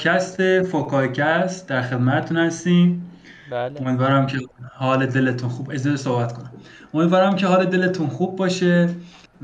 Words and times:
پادکست 0.00 0.62
فکاهی 0.62 1.21
کست 1.21 1.68
در 1.68 1.82
خدمتتون 1.82 2.36
هستیم. 2.36 3.10
بله. 3.50 3.80
امیدوارم 3.80 4.26
که 4.26 4.38
حال 4.72 5.06
دلتون 5.06 5.48
خوب 5.48 5.70
از 5.70 6.00
صحبت 6.00 6.32
کنم. 6.32 6.50
امیدوارم 6.94 7.36
که 7.36 7.46
حال 7.46 7.64
دلتون 7.64 8.06
خوب 8.06 8.36
باشه 8.36 8.88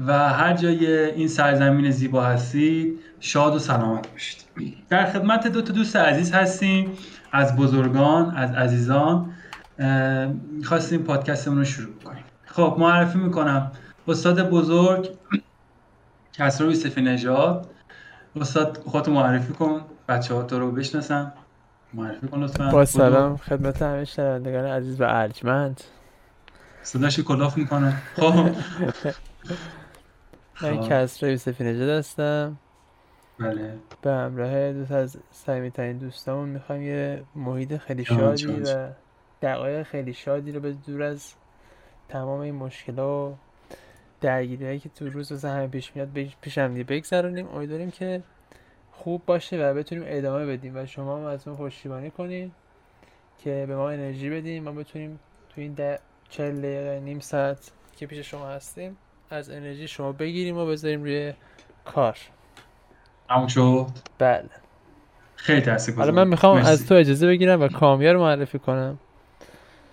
و 0.06 0.28
هر 0.28 0.52
جای 0.52 0.86
این 1.10 1.28
سرزمین 1.28 1.90
زیبا 1.90 2.24
هستید 2.24 2.98
شاد 3.20 3.54
و 3.54 3.58
سلامت 3.58 4.12
باشید. 4.12 4.44
در 4.88 5.06
خدمت 5.06 5.48
دو 5.48 5.62
تا 5.62 5.72
دوست 5.72 5.96
عزیز 5.96 6.32
هستیم 6.32 6.90
از 7.32 7.56
بزرگان 7.56 8.36
از 8.36 8.50
عزیزان. 8.50 9.32
خواستیم 10.64 11.02
پادکستمون 11.02 11.58
رو 11.58 11.64
شروع 11.64 11.94
کنیم. 12.04 12.24
خب 12.46 12.76
معرفی 12.78 13.18
می‌کنم. 13.18 13.72
استاد 14.08 14.50
بزرگ 14.50 15.08
کسرا 16.32 16.66
یوسفی 16.66 17.02
نژاد. 17.02 17.70
استاد 18.40 18.82
خودتو 18.86 19.12
معرفی 19.12 19.52
کن 19.52 19.80
بچه 20.08 20.34
ها 20.34 20.42
تو 20.42 20.58
رو 20.58 20.72
بشناسم 20.72 21.32
معرفی 21.94 22.28
کن 22.28 22.42
لطفا. 22.42 22.70
با 22.70 22.84
سلام 22.84 23.36
خدمت 23.36 23.82
همه 23.82 24.04
شنوندگان 24.04 24.64
عزیز 24.64 25.00
و 25.00 25.04
ارجمند. 25.08 25.80
صداش 26.82 27.20
کلاف 27.20 27.56
می‌کنه. 27.58 28.02
خب. 28.16 28.32
من 30.62 30.80
خب. 30.80 30.88
کسرا 30.88 31.30
یوسفی 31.30 31.64
نژاد 31.64 31.88
هستم. 31.88 32.56
بله. 33.38 33.74
به 34.02 34.10
همراه 34.12 34.72
دو 34.72 34.84
تا 34.84 34.96
از 34.96 35.16
صمیمی‌ترین 35.30 35.98
دوستامون 35.98 36.48
می‌خوایم 36.48 36.82
یه 36.82 37.22
محیط 37.34 37.76
خیلی 37.76 38.04
شادی 38.04 38.46
و. 38.46 38.88
دقایق 39.42 39.82
خیلی 39.82 40.12
شادی 40.12 40.52
رو 40.52 40.60
به 40.60 40.72
دور 40.72 41.02
از 41.02 41.32
تمام 42.08 42.40
این 42.40 42.54
مشکلات 42.54 42.98
و 42.98 43.36
درگیری 44.20 44.78
که 44.78 44.88
تو 44.88 45.08
روز 45.08 45.32
واسه 45.32 45.48
همه 45.48 45.66
پیش 45.66 45.92
میاد 45.96 46.08
پیش 46.40 46.58
هم 46.58 46.72
دیگه 46.72 46.84
بگذرونیم. 46.84 47.48
امیدواریم 47.48 47.90
که 47.90 48.22
خوب 48.92 49.22
باشه 49.26 49.56
و 49.56 49.74
بتونیم 49.74 50.04
ادامه 50.06 50.46
بدیم 50.46 50.76
و 50.76 50.86
شما 50.86 51.16
هم 51.16 51.24
از 51.24 51.48
ما 51.48 51.54
پشتیبانی 51.54 52.10
کنین 52.10 52.50
که 53.38 53.64
به 53.68 53.76
ما 53.76 53.90
انرژی 53.90 54.30
بدیم 54.30 54.64
ما 54.64 54.72
بتونیم 54.72 55.18
تو 55.48 55.60
این 55.60 55.72
ده 55.72 55.98
چهل 56.28 56.58
دقیقه 56.58 57.00
نیم 57.04 57.20
ساعت 57.20 57.70
که 57.96 58.06
پیش 58.06 58.18
شما 58.18 58.48
هستیم 58.48 58.96
از 59.30 59.50
انرژی 59.50 59.88
شما 59.88 60.12
بگیریم 60.12 60.56
و 60.56 60.66
بذاریم 60.66 61.02
روی 61.02 61.32
کار. 61.84 62.18
همون 63.30 63.48
شد؟ 63.48 63.86
بله. 64.18 64.44
خیلی 65.36 65.60
تاثیر 65.60 65.94
حالا 65.94 66.12
من 66.12 66.28
می‌خوام 66.28 66.56
از 66.56 66.86
تو 66.86 66.94
اجازه 66.94 67.26
بگیرم 67.26 67.60
و 67.60 67.68
کامیا 67.68 68.12
رو 68.12 68.20
معرفی 68.20 68.58
کنم. 68.58 68.98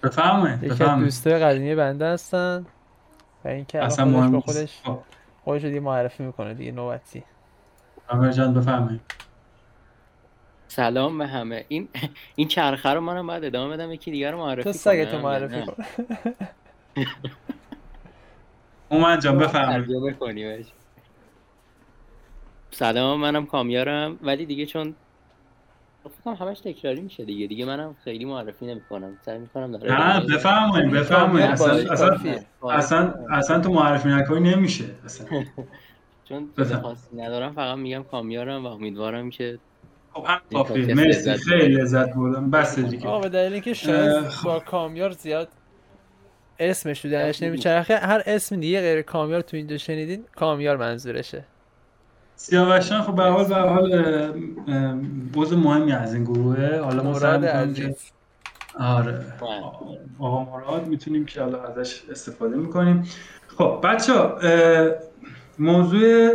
بفرمایید 0.03 0.63
یکی 0.63 0.83
از 0.83 0.99
دوستای 0.99 1.39
قدیمی 1.39 1.75
بنده 1.75 2.05
هستن. 2.05 2.65
و 3.45 3.47
اینکه 3.47 3.83
اصلا 3.83 4.05
خودش 4.05 4.17
مهم 4.17 4.31
با. 4.31 4.39
خودش 4.39 4.81
خب، 4.83 4.99
خودش 5.43 5.63
دیگه 5.63 5.79
معرفی 5.79 6.23
می‌کنه 6.23 6.53
دیگه 6.53 6.71
نوبتی 6.71 7.23
عامر 8.09 8.31
جان 8.31 8.53
بفرمایید. 8.53 9.01
سلام 10.67 11.17
به 11.17 11.27
همه. 11.27 11.65
این 11.67 11.89
این 12.35 12.47
چرخه 12.47 12.89
رو 12.89 13.01
منم 13.01 13.27
باید 13.27 13.45
ادامه 13.45 13.77
بدم 13.77 13.91
یکی 13.91 14.11
دیگر 14.11 14.31
رو 14.31 14.37
معرفی 14.37 14.63
تو 14.63 14.71
سگتو 14.71 15.11
کنم؟ 15.11 15.21
معرفی. 15.21 15.65
کن. 15.65 15.83
اومد 18.89 19.21
جان 19.21 19.37
بفرمایید. 19.37 20.67
سلام 22.71 23.19
منم 23.19 23.45
کامیارم. 23.45 24.19
ولی 24.21 24.45
دیگه 24.45 24.65
چون 24.65 24.95
فکر 26.09 26.21
کنم 26.25 26.47
همش 26.47 26.59
تکراری 26.59 27.01
میشه 27.01 27.25
دیگه. 27.25 27.47
دیگه 27.47 27.65
منم 27.65 27.95
خیلی 28.03 28.25
معرفی 28.25 28.65
نمی‌کنم. 28.65 29.17
سعی 29.25 29.37
می‌کنم 29.37 29.71
داره 29.71 30.19
نه 30.19 30.25
بفرمایید 30.35 30.91
بفرمایید. 30.91 31.49
اصلا 31.49 31.75
اصلا. 31.75 32.39
اصلا 32.71 33.13
اصلا 33.29 33.59
تو 33.59 33.73
معرفی 33.73 34.09
نکنی 34.09 34.55
نمیشه. 34.55 34.83
اصلا. 35.05 35.27
چون 36.29 36.49
خاصی 36.81 37.15
ندارم 37.17 37.53
فقط 37.53 37.77
میگم 37.77 38.03
کامیارم 38.03 38.65
و 38.65 38.67
امیدوارم 38.67 39.29
که 39.29 39.59
خب 40.13 40.25
هم 40.25 40.41
مرسی. 40.93 41.33
خیلی 41.33 41.75
لذت 41.75 42.13
بردم. 42.13 42.51
بس 42.51 42.79
دیگه. 42.79 43.07
آقا 43.07 43.19
به 43.19 43.29
دلیل 43.29 43.53
اینکه 43.53 43.73
شاید 43.73 44.27
خب. 44.27 44.45
با 44.45 44.59
کامیار 44.59 45.11
زیاد 45.11 45.49
اسمش 46.59 47.01
تو 47.01 47.09
درش 47.09 47.43
نمیچرخه 47.43 47.97
هر 47.97 48.23
اسم 48.25 48.59
دیگه 48.59 48.81
غیر 48.81 49.01
کامیار 49.01 49.41
تو 49.41 49.57
اینجا 49.57 49.77
شنیدین 49.77 50.25
کامیار 50.35 50.77
منظورشه. 50.77 51.45
سیاوشان 52.35 53.01
خب 53.01 53.15
به 53.15 53.23
حال 53.23 53.45
به 53.47 53.55
حال 53.55 53.93
عضو 55.35 55.57
مهمی 55.57 55.91
از 55.91 56.13
این 56.13 56.23
گروهه 56.23 56.79
حالا 56.83 57.03
ما 57.03 57.19
سعی 57.19 57.37
مراد 57.37 57.67
می‌کنیم 57.67 57.95
آره. 58.79 59.25
آقا 60.19 60.43
مراد 60.43 60.87
می‌تونیم 60.87 61.25
که 61.25 61.41
حالا 61.41 61.63
ازش 61.63 62.03
استفاده 62.11 62.55
می‌کنیم. 62.55 63.07
خب 63.47 63.79
بچه 63.83 64.13
موضوع 65.59 66.31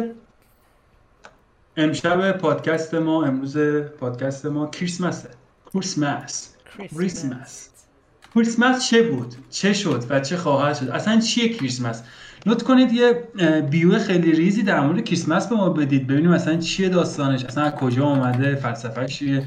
امشب 1.76 2.32
پادکست 2.32 2.94
ما 2.94 3.25
امروز 3.25 3.56
پادکست 4.00 4.47
ما 4.47 4.66
کریسمسه 4.66 5.28
کریسمس. 5.75 6.54
کریسمس. 6.94 7.69
کریسمس 8.34 8.88
چه 8.91 9.03
بود؟ 9.03 9.34
چه 9.50 9.72
شد 9.72 10.04
و 10.08 10.20
چه 10.20 10.37
خواهد 10.37 10.76
شد؟ 10.76 10.88
اصلا 10.88 11.20
چیه 11.20 11.48
کریسمس؟ 11.48 12.03
لطف 12.47 12.65
کنید 12.65 12.93
یه 12.93 13.12
بیو 13.71 13.99
خیلی 13.99 14.32
ریزی 14.32 14.62
در 14.62 14.81
مورد 14.81 15.04
کریسمس 15.04 15.49
به 15.49 15.56
ما 15.56 15.69
بدید. 15.69 16.06
ببینیم 16.06 16.32
اصلا 16.32 16.56
چیه 16.56 16.88
داستانش. 16.88 17.44
اصلا 17.44 17.65
از 17.65 17.75
کجا 17.75 18.04
آمده 18.04 18.54
فلسفه‌اش 18.54 19.19
چیه. 19.19 19.47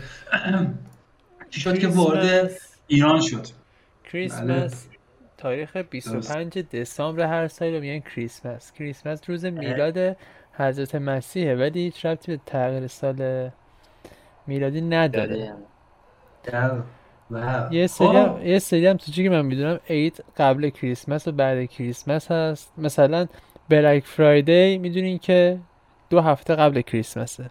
چی 1.50 1.62
شد 1.62 1.80
که 1.80 1.88
وارد 1.88 2.52
ایران 2.88 3.22
شد؟ 3.22 3.48
کریسمس. 4.12 4.88
تاریخ 5.38 5.78
25 5.78 6.58
دسامبر 6.58 7.28
هر 7.28 7.48
سال 7.48 7.74
رو 7.74 7.80
میگن 7.80 8.00
کریسمس. 8.00 8.72
کریسمس 8.72 9.30
روز 9.30 9.46
میلاد 9.46 10.18
حضرت 10.54 10.96
مسیحه 10.96 11.56
ولی 11.56 11.80
هیچ 11.80 12.06
ربطی 12.06 12.32
به 12.32 12.42
تغییر 12.46 12.88
سال 12.88 13.50
میلادی 14.48 14.82
نداره. 14.82 15.54
یه 17.72 17.88
سری 17.88 18.08
خب. 18.08 18.16
هم 18.16 18.46
یه 18.46 18.60
سری 18.60 18.88
هم 18.88 18.98
تو 18.98 19.12
که 19.12 19.30
من 19.30 19.42
می‌دونم 19.42 19.80
عید 19.90 20.24
قبل 20.38 20.70
کریسمس 20.70 21.28
و 21.28 21.32
بعد 21.32 21.66
کریسمس 21.66 22.32
هست 22.32 22.74
مثلا 22.78 23.28
بلک 23.70 24.06
فرایدی 24.06 24.78
می‌دونین 24.78 25.18
که 25.18 25.60
دو 26.10 26.22
هفته 26.22 26.56
قبل 26.56 26.82
کریسمسه 26.82 27.50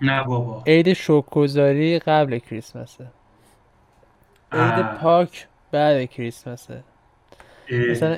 نه 0.00 0.24
بابا 0.24 0.62
عید 0.66 0.92
شکرگزاری 0.92 1.98
قبل 1.98 2.38
کریسمسه 2.38 3.06
عید. 4.52 4.86
پاک 5.00 5.48
بعد 5.72 6.04
کریسمسه. 6.04 6.84
مثلا 7.90 8.16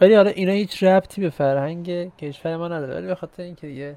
ولی 0.00 0.14
حالا 0.14 0.30
اینا 0.30 0.52
هیچ 0.52 0.82
ربطی 0.82 1.20
به 1.20 1.30
فرهنگ 1.30 2.16
کشور 2.16 2.56
ما 2.56 2.68
نداره 2.68 2.94
ولی 2.94 3.06
به 3.06 3.14
خاطر 3.14 3.42
اینکه 3.42 3.66
دیگه 3.66 3.96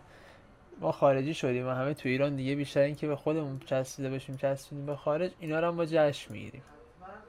ما 0.81 0.91
خارجی 0.91 1.33
شدیم 1.33 1.67
و 1.67 1.69
همه 1.69 1.93
تو 1.93 2.09
ایران 2.09 2.35
دیگه 2.35 2.55
بیشتر 2.55 2.79
اینکه 2.79 3.07
به 3.07 3.15
خودمون 3.15 3.59
چسبیده 3.65 4.09
باشیم 4.09 4.37
چسبیدیم 4.37 4.85
به 4.85 4.95
خارج 4.95 5.31
اینا 5.39 5.59
رو 5.59 5.67
هم 5.67 5.75
ما 5.75 5.85
جشن 5.85 6.33
می‌گیریم. 6.33 6.61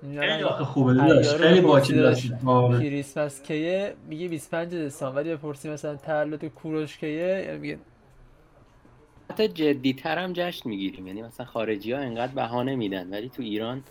خیلی 0.03 0.44
خوبه 0.44 0.93
عیار 0.93 1.22
خیلی 1.22 1.60
باکی 1.60 1.93
پرسیده 1.93 2.03
داشت 2.03 2.33
آره. 2.47 2.78
کریسمس 2.78 3.43
کیه؟ 3.43 3.94
میگه 4.09 4.28
25 4.28 4.75
دسامبر. 4.75 5.21
ولی 5.21 5.34
بپرسی 5.34 5.71
مثلا 5.71 5.97
تولد 5.97 6.45
کوروش 6.45 6.98
کیه؟ 6.98 7.45
یعنی 7.47 7.59
میگه 7.59 7.78
حتی 9.30 9.48
جدیتر 9.48 10.19
هم 10.19 10.33
جشن 10.33 10.69
می‌گیریم. 10.69 11.07
یعنی 11.07 11.22
مثلا 11.22 11.47
خارجی 11.47 11.92
ها 11.92 11.98
انقدر 11.98 12.33
بهانه 12.33 12.77
میدن 12.77 13.10
ولی 13.10 13.28
تو 13.28 13.42
ایران 13.42 13.83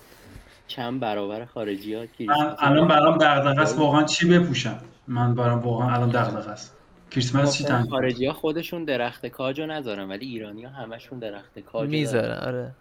چند 0.68 1.00
برابر 1.00 1.46
خارجی 1.46 1.94
ها 1.94 2.06
من 2.20 2.56
الان 2.60 2.88
برام 2.88 3.18
دغدغه 3.18 3.62
است 3.62 3.80
واقعا 3.80 4.04
چی 4.04 4.28
بپوشم؟ 4.28 4.80
من 5.08 5.36
برام 5.36 5.60
واقعا 5.60 5.96
الان 5.96 6.10
دغدغه 6.10 6.50
است 6.50 6.79
کریسمس 7.12 7.58
چی 7.58 7.64
تن 7.64 7.88
خارجی 7.90 8.26
ها 8.26 8.34
خودشون 8.34 8.86
درخت 8.86 9.26
کاج 9.26 9.62
رو 9.62 9.68
نذارن 9.68 10.10
ولی 10.10 10.26
ایرانی 10.26 10.64
ها 10.64 10.72
همشون 10.72 11.20
درخت 11.20 11.60
کاج 11.60 11.86
رو 11.86 11.92
می‌ذارن 11.92 12.38
آره. 12.38 12.72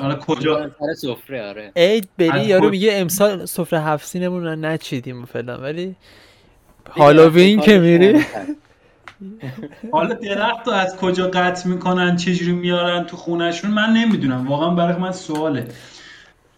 حالا 0.00 0.14
کجا؟ 0.14 0.70
سر 0.78 0.94
سفره 0.94 1.48
آره. 1.48 1.72
عید 1.76 2.08
بری 2.18 2.44
یارو 2.44 2.70
میگه 2.70 2.90
امسال 2.92 3.46
سفره 3.46 3.80
هفت 3.80 4.06
سینمون 4.06 4.44
رو 4.44 4.56
نچیدیم 4.56 5.22
و 5.22 5.26
فلان 5.26 5.62
ولی 5.62 5.96
هالووین 6.90 7.60
که 7.60 7.78
میری؟ 7.78 8.24
حالا 9.92 10.14
درخت 10.14 10.66
رو 10.66 10.72
از 10.72 10.96
کجا 10.96 11.28
قطع 11.28 11.68
می‌کنن 11.68 12.16
چجوری 12.16 12.52
میارن 12.52 13.04
تو 13.04 13.16
خونهشون؟ 13.16 13.70
من 13.70 13.90
نمی‌دونم 13.92 14.48
واقعا 14.48 14.70
برای 14.70 14.96
من 14.96 15.12
سواله. 15.12 15.68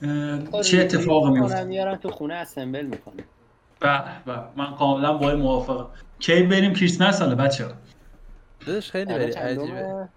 اه، 0.03 0.63
چه 0.63 0.81
اتفاقی 0.81 1.31
میفته 1.31 1.65
میارن 1.65 1.97
تو 1.97 2.11
خونه 2.11 2.35
اسمبل 2.35 2.87
می‌کنه 2.87 3.25
به 3.81 4.03
به 4.27 4.33
من 4.57 4.75
کاملا 4.75 5.13
با 5.13 5.35
موافقم. 5.35 5.87
کی 6.27 6.43
بریم 6.43 6.73
کریسمس 6.73 7.23
حالا 7.23 7.35
بچه 7.35 7.67
داداش 8.67 8.91
خیلی 8.91 9.15
بری 9.15 9.33
عجیبه. 9.33 10.09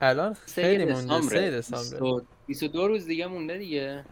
الان 0.00 0.34
خیلی 0.34 0.84
مونده 0.84 1.20
سه 1.20 1.50
دسامبر 1.50 1.90
دسامبر 1.90 2.24
22 2.46 2.88
روز 2.88 3.06
دیگه 3.06 3.26
مونده 3.26 3.58
دیگه. 3.58 4.04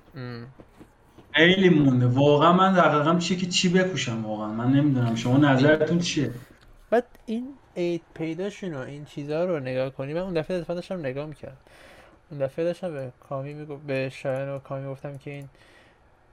خیلی 1.32 1.68
مونده. 1.68 2.06
واقعا 2.06 2.52
من 2.52 2.74
دقیقا 2.74 3.18
چیه 3.18 3.36
که 3.36 3.46
چی 3.46 3.68
بپوشم 3.68 4.26
واقعا؟ 4.26 4.48
من 4.48 4.72
نمی‌دونم 4.72 5.14
شما 5.14 5.36
نظرتون 5.36 5.98
چیه؟ 5.98 6.30
بعد 6.90 7.06
این 7.26 7.54
عید 7.76 8.02
پیداشون 8.14 8.74
و 8.74 8.78
این 8.78 9.04
چیزها 9.04 9.44
رو 9.44 9.60
نگاه 9.60 9.90
کنی. 9.90 10.14
من 10.14 10.20
اون 10.20 10.34
دفعه 10.34 10.56
اتفاقا 10.56 10.74
داشتم 10.74 10.98
نگاه 10.98 11.26
می‌کردم. 11.26 11.56
اون 12.30 12.40
دفعه 12.40 12.64
داشتم 12.64 12.92
به 12.92 13.12
کامی 13.28 13.54
میگو 13.54 13.76
به 13.76 14.08
شایان 14.08 14.48
و 14.48 14.58
کامی 14.58 14.86
گفتم 14.88 15.18
که 15.18 15.30
این 15.30 15.48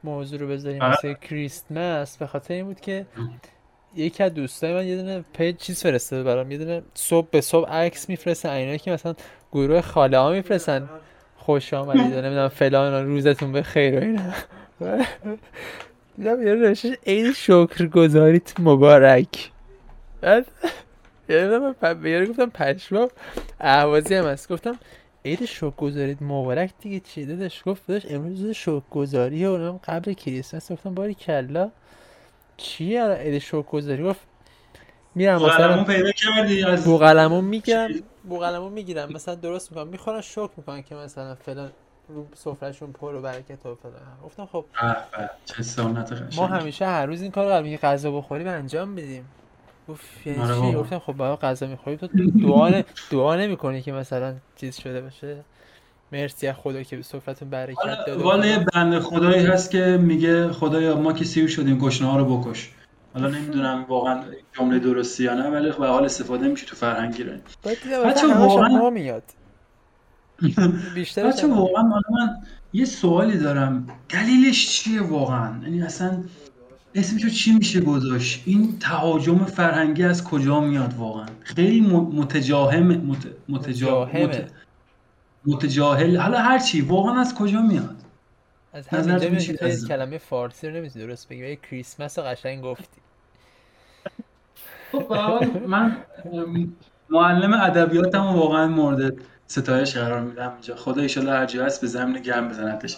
موضوع 0.03 0.39
رو 0.39 0.47
بذاریم 0.47 0.81
واسه 0.81 1.13
کریسمس. 1.13 2.17
به 2.17 2.27
خاطر 2.27 2.53
این 2.53 2.65
بود 2.65 2.79
که 2.79 3.05
یکی 3.97 4.23
از 4.23 4.33
دوستای 4.33 4.73
من 4.73 4.87
یه 4.87 4.97
دونه 4.97 5.25
پیج 5.33 5.57
چیز 5.57 5.83
فرستاده 5.83 6.23
برام 6.23 6.51
یه 6.51 6.57
دونه 6.57 6.81
صبح 6.93 7.27
به 7.31 7.41
صبح 7.41 7.69
عکس 7.69 8.09
میفرستن 8.09 8.49
اینا 8.49 8.77
که 8.77 8.91
مثلا 8.91 9.15
گروه 9.51 9.81
خاله 9.81 10.17
ها 10.17 10.31
میفرستن. 10.31 10.89
خوش 11.37 11.73
آمدید 11.73 12.01
نمی‌دونم 12.01 12.47
فلان 12.47 13.05
روزتون 13.05 13.51
به 13.51 13.61
خیر 13.61 13.99
و 13.99 14.03
اینا. 14.03 14.33
دیدم 16.17 16.47
یه 16.47 16.53
نوشتش 16.53 16.97
عید 17.05 17.31
شکرگزاریت 17.33 18.59
مبارک. 18.59 19.51
بعد 20.21 20.45
یه 21.29 21.47
من 21.47 22.25
گفتم 22.25 22.49
پشمام 22.49 23.07
اهوازی 23.59 24.15
هم 24.15 24.25
هست. 24.25 24.51
گفتم 24.51 24.79
عید 25.25 25.45
شکرگزاریت 25.45 26.21
مبارک 26.21 26.71
دیگه 26.81 26.99
چی 26.99 27.25
دادش 27.25 27.63
گفت 27.65 27.87
دادش 27.87 28.05
امروز 28.09 28.41
روز 28.41 28.51
شکرگزاری 28.51 29.45
و 29.45 29.49
اونم 29.49 29.79
قبل 29.83 30.13
کریسمس. 30.13 30.71
گفتم 30.71 30.93
باری 30.93 31.13
کلا. 31.13 31.71
چیه 32.57 33.07
عید 33.07 33.37
شکرگزاری 33.39 34.03
گفت 34.03 34.19
میرم 35.15 35.35
مثلا 35.35 35.83
پیدا 35.83 36.11
کردی 36.11 36.63
از 36.63 36.85
بوقلمون 36.85 37.43
می‌گیرم؟ 37.43 37.89
بوقلمون 38.29 38.73
می‌گیرم. 38.73 39.13
مثلا 39.13 39.35
درست 39.35 39.71
می‌کنم. 39.71 39.87
می‌خورن 39.87 40.21
شکر 40.21 40.49
می‌کنن 40.57 40.81
که 40.81 40.95
مثلا 40.95 41.35
فلان 41.35 41.71
رو 42.09 42.27
سفرهشون 42.35 42.91
پر 42.91 43.15
و 43.15 43.21
برکت 43.21 43.65
و 43.65 43.75
فلان. 43.75 43.93
گفتم 44.25 44.45
خب 44.45 44.65
چه 45.45 45.63
سنت 45.63 46.11
قشنگ 46.11 46.35
ما 46.35 46.47
همیشه 46.47 46.85
هر 46.85 47.05
روز 47.05 47.21
این 47.21 47.31
کار 47.31 47.53
قبل 47.53 47.75
غذا 47.75 48.11
بخوریم 48.11 48.47
انجام 48.47 48.95
بدیم 48.95 49.25
گفت 49.89 50.27
یعنی 50.27 50.39
آره 50.39 50.71
چی. 50.71 50.73
گفتم 50.73 50.99
خب 50.99 51.13
باید 51.13 51.39
غذا 51.39 51.67
می‌خوریم 51.67 51.99
تو 51.99 52.07
دعا 52.47 52.83
دعا 53.11 53.35
نمی‌کنی 53.35 53.81
که 53.81 53.91
مثلا 53.91 54.35
چیز 54.55 54.77
شده 54.77 55.01
باشه. 55.01 55.43
مرسی 56.11 56.47
از 56.47 56.55
خدا 56.55 56.83
که 56.83 56.95
به 56.97 57.03
سفرتون 57.03 57.49
برکت 57.49 57.77
داده 58.07 58.15
و 58.15 58.23
والا. 58.23 58.65
بنده 58.73 58.99
خدایی 58.99 59.45
هست 59.45 59.71
که 59.71 59.97
میگه 60.01 60.51
خدایا 60.51 60.97
ما 60.97 61.13
که 61.13 61.25
سیر 61.25 61.47
شدیم 61.47 61.77
گشنه 61.77 62.07
ها 62.07 62.17
رو 62.17 62.37
بکش. 62.37 62.69
حالا 63.13 63.27
نمی‌دونم 63.27 63.85
واقعا 63.89 64.23
جمله 64.57 64.79
درستی 64.79 65.23
یا 65.23 65.33
نه 65.33 65.49
ولی 65.49 65.71
به 65.79 65.87
حال 65.87 66.05
استفاده 66.05 66.47
میشه 66.47 66.65
تو 66.65 66.75
فرهنگ 66.75 67.15
ایرانی 67.17 67.41
بعد 67.63 67.77
دیدم 67.83 68.03
بچه 68.03 68.27
واقعا- 68.27 68.89
میاد. 68.89 69.23
بیشترش 70.95 71.33
بچه 71.33 71.47
واقعا 71.47 71.83
من 71.83 72.37
یه 72.73 72.85
سوالی 72.85 73.37
دارم. 73.37 73.87
دلیلش 74.09 74.69
چیه 74.69 75.01
واقعا؟ 75.01 75.63
یعنی 75.63 75.81
اصلا 75.81 76.23
اسمشو 76.95 77.29
چی 77.29 77.51
میشه 77.51 77.81
گذاشت؟ 77.81 78.43
این 78.45 78.79
تهاجم 78.79 79.37
فرهنگی 79.45 80.03
از 80.03 80.23
کجا 80.23 80.59
میاد 80.59 80.93
واقعا؟ 80.97 81.25
خیلی 81.43 81.81
متجاهم 81.81 82.83
مت... 82.87 82.97
متجا... 82.97 83.25
متجاهمه. 83.49 84.25
مت... 84.25 84.51
متجاهل 85.47 86.17
حالا 86.17 86.39
هر 86.39 86.59
چی 86.59 86.81
واقعا 86.81 87.19
از 87.19 87.35
کجا 87.35 87.61
میاد؟ 87.61 87.95
از 88.73 88.87
همینجا 88.87 89.29
میاد 89.29 89.63
عزیزم؟ 89.63 89.87
کلمه 89.87 90.17
فارسی 90.17 90.67
رو 90.67 90.75
نمی‌تونی 90.75 91.05
درست 91.05 91.29
بگی؟ 91.29 91.43
ولی 91.43 91.59
کریسمس 91.69 92.19
رو 92.19 92.25
قشنگ 92.25 92.63
گفتی. 92.63 93.01
خب 94.91 95.43
من 95.67 95.97
معلم 97.09 97.53
ادبیاتم 97.53 98.25
واقعا 98.25 98.67
مورد 98.67 99.13
ستایش 99.47 99.97
قرار 99.97 100.21
میدم 100.21 100.51
اینجا. 100.51 100.75
خدا 100.75 101.01
ایشالا 101.01 101.33
هر 101.33 101.45
جا 101.45 101.65
هست 101.65 101.81
به 101.81 101.87
زمین 101.87 102.21
گرم 102.21 102.49
بزندش 102.49 102.97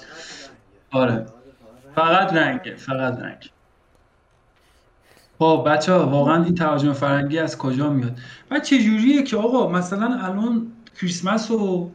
آره. 0.91 1.25
فقط 1.95 2.33
رنگه 2.33 2.75
فقط 2.75 3.19
رنگ. 3.19 3.51
خب 5.39 5.63
بچه 5.67 5.93
ها 5.93 6.07
واقعا 6.07 6.43
این 6.43 6.55
تهاجم 6.55 6.93
فرهنگی 6.93 7.39
از 7.39 7.57
کجا 7.57 7.89
میاد؟ 7.89 8.19
و 8.51 8.59
چه 8.59 8.79
جوریه 8.83 9.23
که 9.23 9.37
آقا 9.37 9.69
مثلا 9.69 10.19
الان 10.23 10.71
کریسمس 11.01 11.51
و 11.51 11.91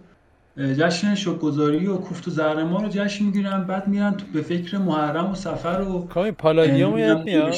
جشن 0.59 1.15
شکرگزاری 1.15 1.87
و 1.87 1.97
کوفت 1.97 2.29
و 2.29 2.31
زهرمار 2.31 2.83
رو 2.83 2.89
جشن 2.89 3.25
می‌گیرن 3.25 3.65
بعد 3.65 3.89
میرن 3.89 4.17
تو 4.17 4.27
به 4.27 4.43
فکر 4.43 4.79
محرم 4.79 5.31
و 5.31 5.35
سفر 5.35 5.81
و 5.81 6.07
کامی 6.07 6.31
پالادیوم 6.31 6.99
یاد 6.99 7.25
میاد 7.25 7.55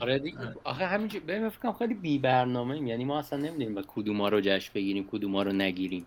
آره 0.00 0.18
دیگه. 0.18 0.38
آخه 0.64 0.86
همینجور 0.86 1.20
ببین 1.20 1.42
من 1.42 1.48
فکر 1.48 1.72
خیلی 1.72 1.94
بی 1.94 2.18
برنامه 2.18 2.78
یعنی 2.78 3.04
ما 3.04 3.18
اصلا 3.18 3.38
نمی‌دونیم 3.38 3.74
با 3.74 3.82
کدوما 3.88 4.28
رو 4.28 4.40
جشن 4.40 4.70
بگیریم 4.74 5.08
کدوما 5.10 5.42
رو 5.42 5.52
نگیریم. 5.52 6.06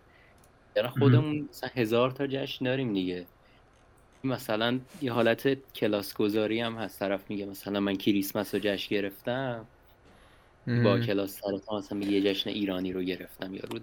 یعنی 0.75 0.89
خودمون 0.89 1.47
مثلا 1.49 1.69
هزار 1.75 2.11
تا 2.11 2.27
جشن 2.27 2.65
داریم 2.65 2.93
دیگه. 2.93 3.25
مثلا 4.23 4.79
یه 5.01 5.13
حالت 5.13 5.73
کلاس 5.73 6.13
گذاری 6.13 6.59
هم 6.59 6.75
هست. 6.75 6.99
طرف 6.99 7.29
میگه 7.29 7.45
مثلا 7.45 7.79
من 7.79 7.95
کریسمس 7.95 8.55
رو 8.55 8.61
جشن 8.63 8.95
گرفتم. 8.95 9.65
با 10.67 10.99
کلاس 10.99 11.39
سر 11.41 11.57
تا 11.57 11.77
مثلا 11.77 11.97
میگه 11.97 12.11
یه 12.11 12.33
جشن 12.33 12.49
ایرانی 12.49 12.93
رو 12.93 13.01
گرفتم. 13.01 13.53
یا 13.53 13.61
رو 13.71 13.79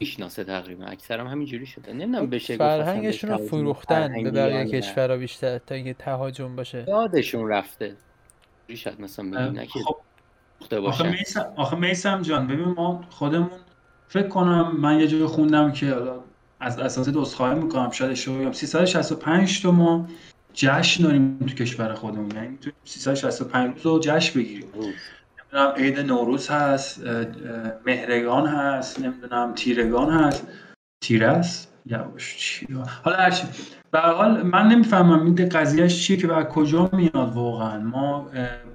می‌شناسه 0.00 0.44
تقریبا. 0.44 0.84
اکثرا 0.84 1.28
همینجوری 1.28 1.66
شده. 1.66 1.92
نمی‌دونم 1.92 2.30
بشه 2.30 2.54
گفت 2.54 2.60
اصلا 2.60 2.84
فرهنگشون 2.84 3.30
رو 3.30 3.36
فروختن 3.36 4.22
به 4.22 4.30
بقیه. 4.30 4.80
کشورها 4.80 5.16
بیشتر 5.16 5.58
تا 5.58 5.74
اینکه 5.74 5.94
تهاجم 5.94 6.56
باشه. 6.56 6.84
یادشون 6.88 7.48
رفته. 7.48 7.96
شاید 8.74 9.00
مثلا 9.00 9.64
که 9.64 9.78
خب 9.78 10.74
آخه 10.74 11.10
میسم 11.10 11.52
آخه 11.56 11.76
میسم 11.76 12.22
جان 12.22 12.46
ببین 12.46 12.64
ما 12.64 13.04
خودمون 13.10 13.50
فکر 14.08 14.28
کنم 14.28 14.76
من 14.80 15.00
یه 15.00 15.06
جایی 15.08 15.26
خوندم 15.26 15.72
که 15.72 15.90
حالا 15.90 16.20
از 16.60 16.78
اساتید 16.78 17.16
عذرخواهی 17.16 17.60
می‌کنم 17.60 17.90
شاید 17.90 18.10
اشتباه 18.10 18.38
بگم. 18.38 18.52
365 18.52 19.62
تا 19.62 19.70
ما 19.70 20.08
جشن 20.54 21.02
داریم 21.04 21.38
تو 21.38 21.54
کشور 21.54 21.94
خودمون. 21.94 22.30
یعنی 22.30 22.48
می‌تونیم 22.48 22.76
365 22.84 23.74
روز 23.74 23.86
رو 23.86 24.00
جشن 24.02 24.40
بگیریم. 24.40 24.68
نمی‌دونم 25.52 25.74
عید 25.76 26.00
نوروز 26.00 26.48
هست 26.48 27.02
مهرگان 27.86 28.46
هست 28.46 29.00
نمی‌دونم 29.00 29.52
تیرگان 29.54 30.10
هست. 30.10 30.46
تیره 31.02 31.26
است 31.26 31.74
یواش 31.86 32.36
چی؟ 32.36 32.68
حالا 33.02 33.16
هرچی 33.16 33.46
به 33.90 33.98
حال 33.98 34.42
من 34.42 34.68
نمی‌فهمم 34.68 35.24
این 35.24 35.48
قضیهش 35.48 36.06
چیه 36.06 36.16
که 36.16 36.26
بر 36.26 36.44
کجا 36.44 36.90
میاد 36.92 37.32
واقعا. 37.34 37.78
ما 37.80 38.30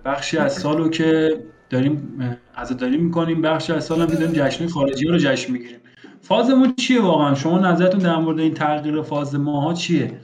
بخشی 0.06 0.38
از 0.38 0.54
سالو 0.54 0.90
که 0.90 1.40
داریم 1.70 2.20
اه، 2.22 2.62
عزاداری 2.62 2.98
می‌کنیم 2.98 3.42
بخشی 3.42 3.74
از 3.74 3.86
سال 3.86 4.02
هم 4.02 4.06
داریم 4.06 4.32
جشن 4.32 4.68
خارجی 4.68 5.06
رو 5.06 5.18
جشن 5.18 5.54
می‌گیریم. 5.54 5.80
فازمون 6.22 6.74
چیه 6.76 7.02
واقعا؟ 7.02 7.36
شما 7.36 7.60
نظرتون 7.60 8.00
در 8.00 8.16
مورد 8.16 8.40
این 8.40 8.54
تغییر 8.54 9.02
فاز 9.02 9.36
ماها 9.36 9.74
چیه؟ 9.74 10.20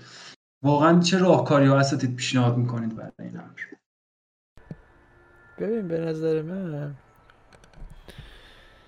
واقعا 0.64 1.00
چه 1.00 1.18
راهکاری 1.18 1.68
ها 1.68 1.78
اساتید 1.78 2.16
پیشنهاد 2.16 2.58
می‌کنید 2.58 2.96
برای 2.96 3.29
ببین 5.60 5.88
به 5.88 6.00
نظر 6.00 6.42
من 6.42 6.92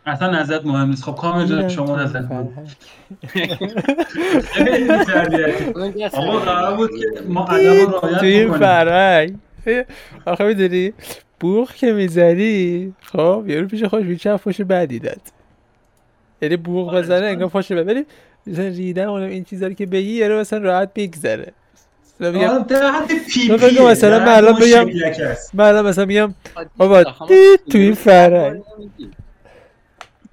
اصلا 0.06 0.42
نظرت 0.42 0.66
مهم 0.66 0.90
نیست. 0.90 1.04
خب 1.04 1.16
کامل 1.16 1.46
جان 1.46 1.70
شما 1.70 2.08
که 5.92 6.10
آقا 6.14 6.40
قرار 6.40 6.78
بود 6.78 6.92
که 7.00 7.22
ما 7.28 7.46
توی 7.46 7.86
رعایت 7.86 8.24
این 8.24 8.48
بکنیم. 8.48 8.60
فرهنگ. 8.60 9.36
آخه 10.26 10.44
می‌دونی 10.44 10.94
بوخ 11.40 11.74
که 11.74 11.94
می‌زنی 11.94 12.94
خب 13.02 13.46
یارو 13.48 13.68
پیش 13.68 13.84
خوش 13.84 14.04
بیچه 14.04 14.38
فوش 14.38 14.62
بدی 14.62 15.00
داد 15.00 15.22
یعنی 16.42 16.58
بوق 16.58 16.90
آره، 16.90 17.02
بزنه؟ 17.02 17.26
انگار 17.26 17.50
ولی 17.84 18.06
مثلا 18.48 18.68
ریدن 18.68 19.06
اونم 19.06 19.30
این 19.30 19.44
چیزا 19.44 19.70
که 19.70 19.86
بگی 19.86 20.12
یارو 20.12 20.40
مثلا 20.40 20.60
راحت 20.60 20.94
بگذره 20.96 21.54
مثلا 22.22 22.32
میگم 22.32 22.48
آره، 22.50 23.20
پی 23.30 23.48
تو 23.48 23.58
بگو 23.58 23.68
پیه، 23.68 23.82
مثلا 23.82 24.20
من 24.20 24.28
الان 24.28 24.56
بگم-. 24.60 24.90
من 25.54 25.66
الان 25.66 25.86
مثلا 25.86 26.06
میگم 26.06 26.34
بابا 26.78 27.04
تو 27.04 27.26
این 27.74 27.98
نمی‌گیم. 28.08 29.12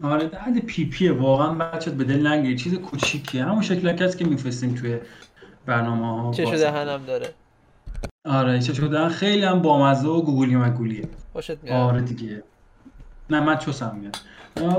آره 0.02 0.26
در 0.26 0.38
حد 0.38 0.58
پی 0.58 0.84
پیه. 0.84 1.12
واقعا 1.12 1.54
بچه 1.54 1.90
به 1.90 2.04
دل 2.04 2.26
نگیری 2.26 2.56
چیز 2.56 2.74
کوچیکیه 2.74 3.44
همون 3.44 3.62
شکلک 3.62 4.02
است 4.02 4.18
که 4.18 4.24
میفرستیم 4.24 4.74
توی 4.74 4.98
برنامه 5.66 6.22
ها 6.22 6.32
چشو 6.32 6.56
دهنم 6.56 7.00
داره. 7.06 7.28
آره 8.24 8.60
چه 8.60 8.74
شدن 8.74 9.08
خیلی 9.08 9.44
هم 9.44 9.62
بامزه 9.62 10.08
و 10.08 10.22
گوگلی 10.22 10.56
مگولیه. 10.56 11.04
خوشت 11.32 11.50
میاد. 11.62 11.76
آره 11.76 12.00
دیگه. 12.00 12.42
نه 13.30 13.40
من 13.40 13.58
چوسم 13.58 13.96
میاد. 14.00 14.16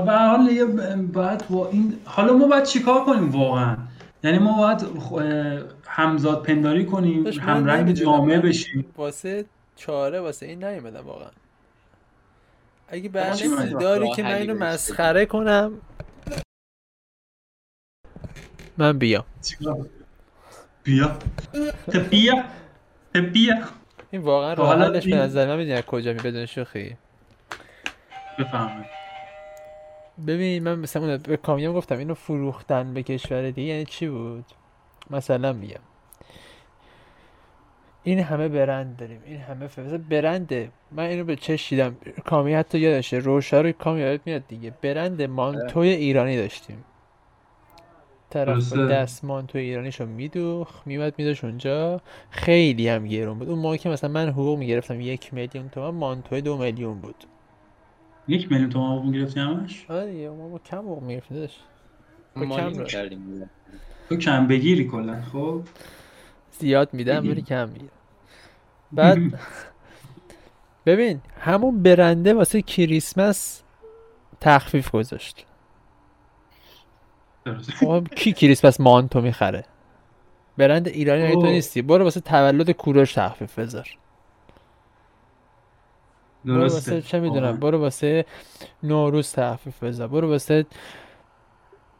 به 0.06 0.12
هر 0.12 0.28
حال 0.28 0.66
باید 0.96 1.44
با 1.50 1.68
این 1.68 1.94
حالا 2.04 2.32
ما 2.32 2.46
باید 2.46 2.64
چیکار 2.64 3.04
کنیم 3.04 3.30
واقعا؟ 3.30 3.76
یعنی 4.24 4.38
ما 4.38 4.56
باید 4.56 4.86
همزاد 5.86 6.42
پنداری 6.42 6.86
کنیم 6.86 7.26
همرنگ. 7.26 7.92
جامعه 7.92 8.40
بشیم. 8.40 8.92
واسه 8.96 9.44
چاره 9.76 10.20
واسه 10.20 10.46
این 10.46 10.64
نیومدم 10.64 11.06
واقعا. 11.06 11.30
اگه 12.88 13.08
برنامه؟ 13.08 13.66
داری 13.66 14.12
که 14.12 14.22
من 14.22 14.34
اینو 14.34 14.54
مسخره 14.54 15.26
کنم. 15.26 15.72
من؟ 18.78 18.98
بیا. 18.98 19.24
بیا. 20.84 21.18
خب 21.92 22.08
بیا. 23.32 23.58
این 24.10 24.22
واقعا 24.22 24.54
حلش 24.54 25.06
به 25.06 25.16
نظر 25.16 25.46
من 25.46 25.56
می‌دونی 25.56 25.82
کجا 25.86 26.12
می 26.12 26.18
بدون 26.18 26.46
شوخی. 26.46 26.96
بفهمه 28.38 28.86
ببین 30.26 30.62
من 30.62 30.78
مثلا 30.78 31.02
اون 31.02 31.16
به 31.16 31.36
کامیون 31.36 31.74
گفتم 31.74 31.98
اینو 31.98 32.14
فروختن 32.14 32.94
به 32.94 33.02
کشور 33.02 33.50
دیگه 33.50 33.72
یعنی 33.72 33.84
چی 33.84 34.08
بود؟ 34.08 34.44
مثلا 35.10 35.52
میگم. 35.52 35.80
این 38.02 38.18
همه 38.18 38.48
برند 38.48 38.96
داریم 38.96 39.20
این 39.24 39.40
همه 39.40 39.66
ف... 39.66 39.78
مثلا 39.78 40.00
برنده 40.10 40.70
من 40.92 41.04
اینو 41.04 41.24
به 41.24 41.36
چش 41.36 41.68
دیدم. 41.68 41.96
کامی 42.24 42.54
حتی 42.54 42.78
یادشه 42.78 43.16
روشا 43.16 43.60
رو 43.60 43.72
کامی 43.72 44.00
یادت 44.00 44.20
میاد 44.26 44.42
دیگه. 44.48 44.74
برند 44.82 45.22
مانتوی 45.22 45.88
ایرانی 45.88 46.36
داشتیم. 46.36 46.84
طرف. 48.30 48.72
دستمان 48.72 49.46
تو 49.46 49.58
ایرانیشو 49.58 50.06
میدوخ 50.06 50.68
میومد 50.86 51.14
میداش 51.18 51.44
اونجا. 51.44 52.00
خیلی 52.30 52.88
هم 52.88 53.06
گرون 53.06 53.38
بود. 53.38 53.48
اون 53.48 53.58
موقع 53.58 53.76
که 53.76 53.88
مثلا 53.88 54.10
من 54.10 54.28
حقوق 54.28 54.58
می‌گرفتم 54.58 55.00
یک 55.00 55.34
میلیون 55.34 55.68
تومن 55.68 55.98
مانتوی 55.98 56.40
دو 56.40 56.56
میلیون 56.56 57.00
بود. 57.00 57.24
یک 58.30 58.52
میلیون 58.52 58.70
تومان 58.70 58.98
حقوق 58.98 59.14
گرفتی 59.14 59.40
همش؟ 59.40 59.86
آره 59.88 60.12
دیگه 60.12 60.30
ما 60.30 60.48
با 60.48 60.58
کم 60.58 60.78
حقوق 60.78 61.02
می‌گرفتیم 61.02 61.36
داداش. 61.36 61.56
با 62.36 62.42
ما 62.42 62.56
کم. 62.56 62.84
کردیم 62.84 63.50
تو 64.08 64.16
کم 64.16 64.46
بگیری 64.46 64.84
کلا 64.88 65.22
خب؟ 65.22 65.62
زیاد 66.58 66.94
میدم 66.94 67.28
ولی 67.30 67.42
کم 67.42 67.68
می‌گیرم. 67.68 67.90
بعد 68.92 69.18
ببین 70.86 71.20
همون 71.40 71.82
برنده 71.82 72.34
واسه 72.34 72.62
کریسمس 72.62 73.62
تخفیف 74.40 74.90
گذاشت. 74.90 75.46
خب 77.80 78.06
کی 78.16 78.32
کریسمس 78.32 78.80
مانتو 78.80 79.20
می‌خره؟ 79.20 79.64
برند 80.58 80.88
ایرانی 80.88 81.32
تو. 81.34 81.42
نیستی. 81.42 81.82
برو 81.82 82.04
واسه 82.04 82.20
تولد 82.20 82.70
کوروش 82.70 83.12
تخفیف 83.12 83.58
بذار. 83.58 83.88
برو 86.44 86.54
درسته. 86.60 86.94
واسه 86.94 87.08
چه 87.08 87.20
می‌دونم. 87.20 87.56
برو 87.56 87.78
واسه 87.80 88.24
نوروز 88.82 89.32
تخفیف 89.32 89.84
بذار. 89.84 90.08
برو 90.08 90.30
واسه 90.30 90.66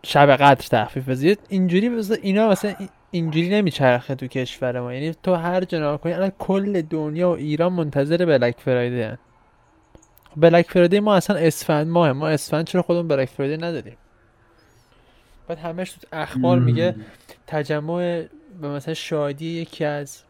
شب 0.03 0.31
قدر 0.37 0.55
تخفیف 0.71 1.09
بذار. 1.09 1.37
اینجوری 1.49 1.89
بذار 1.89 2.19
اینا 2.23 2.49
واسه 2.49 2.77
این- 2.79 2.89
اینجوری 3.11 3.49
نمیچرخه 3.49 4.15
تو 4.15 4.27
کشور 4.27 4.81
ما. 4.81 4.95
یعنی 4.95 5.15
تو 5.23 5.35
هر 5.35 5.65
جا 5.65 5.97
کنی 5.97 6.13
الان 6.13 6.33
کل 6.39 6.83
دنیا 6.83 7.31
و 7.31 7.35
ایران 7.37 7.73
منتظر 7.73 8.25
بلک 8.27 8.57
فرایده 8.61 9.09
هن. 9.09 9.19
بلک 10.37 10.71
فرایده 10.71 11.01
ما 11.01 11.15
اصلا 11.15 11.37
اسفند 11.37 11.87
ماه 11.87 12.13
ما 12.13 12.29
اسفند 12.29 12.67
چرا 12.67 12.83
خودمون 12.83 13.09
بلک 13.09 13.29
فرایده 13.29 13.67
نداریم؟ 13.67 13.97
بعد 15.49 15.59
همش 15.59 15.93
تو 15.93 16.07
اخبار 16.13 16.59
میگه 16.59 16.97
تجمع 17.47 18.23
به 18.61 18.69
مثلا 18.69 18.95
شادی 18.95 19.47
یکی 19.47 19.85
از 19.85 20.23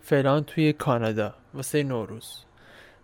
فلان 0.00 0.44
توی 0.44 0.72
کانادا 0.72 1.34
واسه 1.54 1.82
نوروز. 1.82 2.44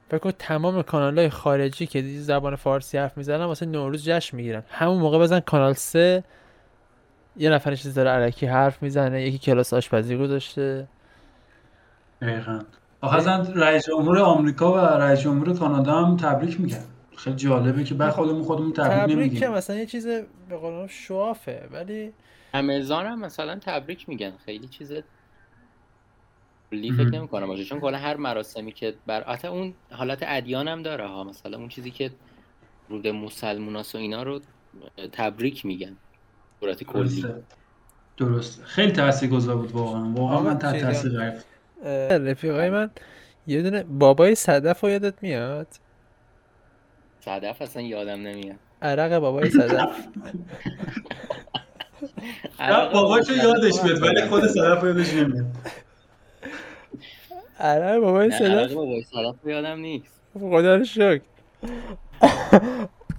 فکر 0.09 0.19
کن 0.19 0.31
تمام 0.39 0.83
کانال 0.83 1.19
های 1.19 1.29
خارجی 1.29 1.87
که 1.87 2.03
دیگه 2.03 2.21
زبان 2.21 2.57
فارسی 2.57 2.99
حرف 2.99 3.17
می‌زنن 3.17 3.45
واسه 3.45 3.67
نوروز 3.67 4.05
جشن 4.05 4.37
می‌گیرن. 4.37 4.63
همون 4.69 4.99
موقع 4.99 5.19
بزن 5.19 5.41
کانال 5.41 5.73
سه 5.73 6.25
یه 7.37 7.51
نفر 7.51 7.75
چیز 7.75 7.95
داره 7.95 8.11
علکی 8.11 8.47
حرف 8.47 8.83
می‌زنه 8.83 9.23
یکی 9.23 9.39
کلاس 9.39 9.75
آشپزی 9.75 10.17
گذاشته. 10.17 10.89
دقیقا. 12.23 12.61
آخه 13.01 13.31
رئیس 13.55 13.87
جمهور 13.87 14.19
آمریکا 14.19 14.73
و 14.73 14.77
رئیس 14.77 15.21
جمهور 15.21 15.59
کانادا 15.59 16.05
هم 16.05 16.17
تبریک 16.17 16.61
میگن. 16.61 16.85
خیلی 17.17 17.37
جالبه 17.37 17.85
که 17.85 17.95
بعد 17.95 18.11
خودمون 18.11 18.43
خودمون 18.43 18.73
تبریک 18.73 19.17
تبریک 19.17 19.39
که 19.39 19.49
مثلا 19.49 19.77
یه 19.77 19.87
چیز 19.87 20.07
به 20.49 20.57
قول 20.61 20.87
شوافه 20.87 21.69
ولی 21.73 22.13
امازون 22.55 23.07
هم 23.07 23.21
مثلا 23.21 23.59
تبریک 23.59 24.09
میگن. 24.09 24.33
خیلی 24.45 24.69
چیز 24.69 24.93
کلی 26.71 26.93
فکر 26.93 27.03
مهم. 27.03 27.15
نمی 27.15 27.29
کنم 27.29 27.47
باشه 27.47 27.65
چون 27.65 27.81
کلا 27.81 27.99
هر 27.99 28.17
مراسمی 28.17 28.73
که 28.73 28.95
بر 29.07 29.25
حتی 29.25 29.49
اون 29.49 29.75
حالت 29.91 30.19
ادیان 30.23 30.69
هم 30.69 30.83
داره 30.83 31.07
ها 31.07 31.25
مثلا 31.25 31.59
اون 31.59 31.69
چیزی 31.69 31.91
که 31.91 32.11
رود 32.89 33.07
مسلموناس 33.09 33.95
و 33.95 33.99
اینا 33.99 34.23
رو 34.23 34.41
تبریک 35.13 35.67
میگن 35.67 35.97
صورت 36.61 36.85
کلی. 36.85 37.25
درسته. 38.17 38.65
خیلی 38.65 38.93
تاثیرگذار 38.93 39.57
بود 39.57 39.73
واقعا. 39.73 40.13
واقعا 40.13 40.41
من 40.41 40.59
تحت 40.59 40.81
تاثیر. 40.81 41.21
اه، 41.83 42.19
رفیقای 42.19 42.71
من 42.71 42.91
یه 43.47 43.63
دونه 43.63 43.83
بابای 43.83 44.35
صدف 44.35 44.81
رو 44.81 44.91
یادت 44.91 45.23
میاد؟ 45.23 45.67
صدف 47.21 47.63
اصلا 47.63 47.83
یادم 47.83 48.21
نمیاد. 48.23 48.57
عرق 48.83 49.19
بابای 49.19 49.51
صدف. 49.51 49.91
نه 52.61 52.91
باباشو 52.93 53.33
یادش 53.33 53.85
میاد 53.85 54.03
ولی 54.03 54.27
خود 54.29 54.47
صدف 54.47 54.85
یادش 54.85 55.15
نمیاد. 55.15 55.47
عرق 57.59 57.99
بابای 58.01 58.31
صدف 58.31 58.71
صدف 59.11 59.35
رو 59.43 59.51
یادم 59.51 59.79
نیست. 59.79 60.21
خدا 60.41 60.77
رو 60.77 60.85
شکر. 60.85 61.21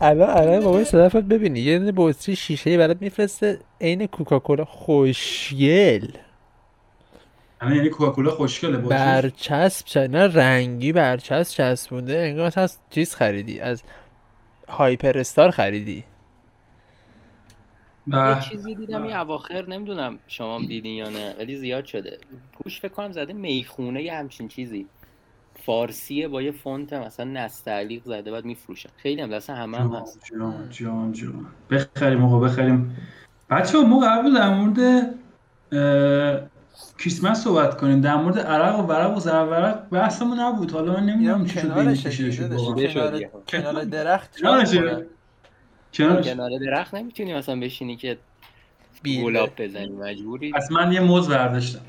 الان 0.01 0.29
الان 0.29 0.63
بابای 0.63 0.85
صدف 0.85 1.15
رو 1.15 1.21
ببینی. 1.21 1.59
یه 1.59 1.79
دونه 1.79 1.93
بطری 1.95 2.35
شیشه 2.35 2.77
برات 2.77 2.97
میفرسته. 3.01 3.59
عین 3.81 4.07
کوکاکولا 4.07 4.65
خوشگل. 4.65 6.07
همه 7.61 7.75
یعنی 7.75 7.89
کوکاکولا 7.89 8.31
خوشگله 8.31 8.77
برچسب 8.77 9.85
چ- 9.87 10.09
نه 10.09 10.27
رنگی 10.27 10.91
برچسب 10.91 11.57
چسبونده. 11.57 12.17
انگار 12.17 12.53
از 12.55 12.77
چیز 12.89 13.15
خریدی. 13.15 13.59
از 13.59 13.83
هایپر 14.69 15.17
استار 15.17 15.51
خریدی. 15.51 16.03
یه 18.17 18.35
به. 18.35 18.41
چیزی 18.41 18.75
دیدم 18.75 19.03
این 19.03 19.15
اواخر 19.15 19.65
نمی‌دونم 19.65 20.19
شما 20.27 20.55
هم 20.55 20.65
دیدین 20.65 20.95
یا 20.95 21.09
نه 21.09 21.35
ولی 21.39 21.55
زیاد 21.55 21.85
شده. 21.85 22.17
پوش 22.53 22.79
فکر 22.79 22.93
کنم 22.93 23.11
زده 23.11 23.33
می‌خونه 23.33 24.03
یه 24.03 24.13
همچین 24.13 24.47
چیزی. 24.47 24.85
فارسیه 25.65 26.27
با 26.27 26.41
یه 26.41 26.51
فونت 26.51 26.93
مثلا 26.93 27.25
نستعلیق 27.25 28.03
زده 28.05 28.31
بعد 28.31 28.45
میفروشن. 28.45 28.89
خیلی 28.97 29.21
هم 29.21 29.29
دست 29.29 29.49
همه 29.49 29.77
هم 29.77 29.95
هست. 29.95 30.19
جان 30.31 30.69
جان 30.69 31.11
جان. 31.11 31.45
بخریم 31.71 32.25
آقا 32.25 32.39
بخریم. 32.39 32.97
بچه 33.49 33.77
ما 33.77 33.99
قبل 33.99 34.33
در 34.33 34.49
مورد 34.49 34.79
اه، 35.71 36.49
کریسمس 36.99 37.43
صحبت 37.43 37.77
کنیم. 37.77 38.01
در 38.01 38.15
مورد 38.15 38.39
عرق 38.39 38.79
و 38.79 38.83
ورق 38.83 39.17
و 39.17 39.19
زرورق 39.19 39.89
بحثمون 39.89 40.39
نبود. 40.39 40.71
حالا 40.71 40.93
من 40.93 41.05
نمی‌دونم 41.05 41.45
چی 41.45 42.31
شد. 42.31 43.29
کنار 43.47 43.83
درخت 43.83 44.37
کنارش 45.93 46.27
کنار 46.27 46.51
درخت 46.65 46.93
نمی‌تونی 46.93 47.33
مثلا 47.33 47.59
بشینی 47.59 47.95
که. 47.95 48.17
گلاب 49.05 49.49
بزنی 49.57 49.89
مجبوری؟ 49.89 50.51
پس 50.51 50.71
من 50.71 50.91
یه 50.91 50.99
موز 50.99 51.29
برداشتم. 51.29 51.81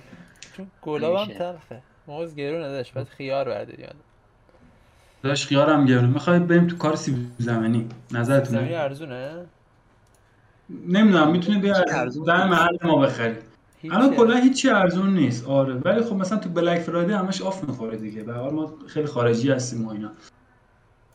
چون 0.57 0.67
گلاب 0.83 1.17
هم. 1.17 1.27
تلخه. 1.27 1.83
موز 2.07 2.35
گرون 2.35 2.63
نداشت 2.63 2.95
بعد 2.95 3.09
خیار 3.09 3.45
برداری 3.45 3.83
یاد 3.83 3.95
داشت 5.23 5.47
خیارم 5.47 5.87
گرونه 5.87 6.07
می‌خوای 6.07 6.39
بریم 6.39 6.67
تو 6.67 6.77
کار 6.77 6.97
سیب 6.97 7.15
زمینی؟ 7.15 7.29
زمینی 7.39 7.89
نظرتونه 8.11 8.59
ارزونه؟ 8.59 9.47
نمی‌دونم 10.87 11.31
می‌تونید 11.31 11.65
هیچی 11.65 11.83
بیا 11.85 12.01
ارزون 12.01 12.25
در. 12.25 12.47
محل 12.47 12.77
ما 12.83 12.97
بخرید 12.97 13.37
هیچی 13.83 13.95
الان 13.95 14.15
کلا 14.15 14.37
هیچی 14.37 14.71
ارزون 14.71 15.15
نیست. 15.15 15.47
آره 15.47 15.75
ولی 15.75 16.03
خب 16.03 16.13
مثلا 16.17 16.39
تو 16.39 16.49
بلک 16.49 16.79
فرایدی 16.81 17.13
همش 17.13 17.43
آف 17.43 17.65
می‌خوره 17.65 17.97
دیگه. 17.97 18.23
به 18.23 18.33
هر 18.33 18.39
حال 18.39 18.53
ما 18.53 18.75
خیلی 18.87 19.07
خارجی 19.07 19.51
هستیم 19.51 19.87
و 19.87 19.91
اینا. 19.91 20.11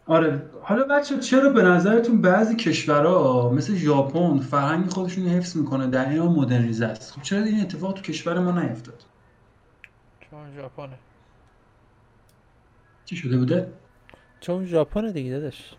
آره. 0.08 0.42
حالا 0.62 0.84
بچه 0.84 1.20
چرا 1.20 1.50
به 1.50 1.64
نظرتون 1.64 2.22
بعضی 2.22 2.56
کشورها 2.56 3.50
مثل 3.50 3.76
ژاپن 3.76 4.40
فرهنگ 4.40 4.90
خودشون 4.90 5.24
رو 5.24 5.30
حفظ 5.30 5.58
می‌کنه 5.58 5.88
در 5.88 6.10
این 6.10 6.22
مدرنیزه 6.22 6.86
است؟ 6.86 7.12
خب 7.12 7.22
چرا 7.22 7.44
این 7.44 7.62
اتفاق 7.62 7.94
تو 7.94 8.02
کشور 8.02 8.40
ما 8.40 8.62
نیفتاد؟ 8.62 9.04
چون 10.20 10.56
ژاپنه. 10.56 10.98
چی 13.06 13.16
شده 13.16 13.38
بوده؟ 13.38 13.72
چون 14.40 14.66
ژاپنه 14.66 15.12
دیگه 15.12 15.32
داداش. 15.32 15.74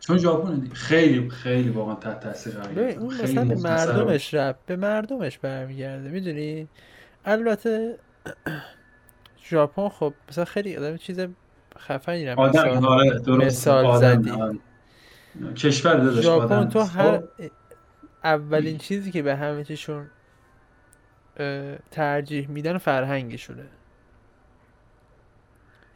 چون 0.00 0.18
ژاپن 0.18 0.54
دیگه. 0.54 0.74
خیلی 0.74 1.30
خیلی 1.30 1.68
واقعا 1.68 1.94
تحت 1.94 2.20
تاثیر 2.20 2.52
قرار. 2.52 2.88
اون 2.88 3.10
خیلی 3.10 3.32
مثلا 3.32 3.44
به 3.44 3.54
مردمش 3.54 4.34
رب 4.34 4.58
به 4.66 4.76
مردمش 4.76 5.38
برمیگرده 5.38 6.10
می‌دونی؟ 6.10 6.68
البته 7.24 7.98
ژاپن 9.50 9.88
خب 9.88 10.14
مثلا 10.28 10.44
خیلی 10.44 10.76
آدم 10.76 10.96
چیز 10.96 11.20
خفنی 11.78 12.26
رو 12.26 12.40
مثال 12.40 12.86
آره 12.86 13.18
درست 13.18 13.46
مثال 13.46 13.86
آدم، 13.86 14.22
زدی. 14.22 14.60
کشور 15.54 15.94
داداش 15.94 16.24
ژاپن 16.24 16.68
تو 16.68 16.78
است. 16.78 16.96
هر 16.96 17.18
خب، 17.18 17.24
اولین 18.24 18.78
چیزی 18.78 19.10
که 19.10 19.22
به 19.22 19.36
همه 19.36 19.64
چیشون 19.64 20.10
ترجیح 21.90 22.48
میدن 22.48 22.78
فرهنگشونه 22.78 23.66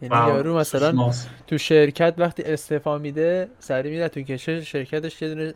یعنی 0.03 0.15
واو، 0.15 0.29
یارو 0.29 0.59
مثلا. 0.59 1.13
تو 1.47 1.59
شرکت 1.59 2.15
وقتی 2.19 2.43
استعفا 2.43 2.99
میده 2.99 3.49
سری 3.59 3.91
میره 3.91 4.09
تو 4.09 4.21
کشه 4.21 4.61
شرکتش 4.61 5.23
یه 5.23 5.29
دونه 5.29 5.55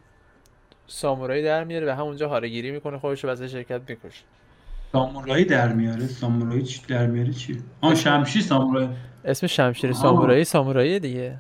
سامورایی 0.87 1.42
در 1.42 1.64
میاره 1.64 1.87
و 1.87 1.97
همونجا 1.97 2.28
هارگیری 2.28 2.71
می‌کنه 2.71 2.99
خودش 2.99 3.25
رو 3.25 3.30
واسه 3.30 3.49
شرکت 3.49 3.80
می‌کشه 3.88 4.25
سامورایی 4.97 5.45
در 5.45 5.73
میاره. 5.73 6.07
سامورایی 6.07 6.62
چی 6.62 6.81
در 6.88 7.07
میاره 7.07 7.33
چی؟ 7.33 7.62
آن 7.81 7.95
شمشیر 7.95 8.43
سامورایی. 8.43 8.88
اسم 9.25 9.47
شمشیر. 9.47 9.93
سامورایی 9.93 10.45
سامورایی 10.45 11.00
دیگه. 11.00 11.37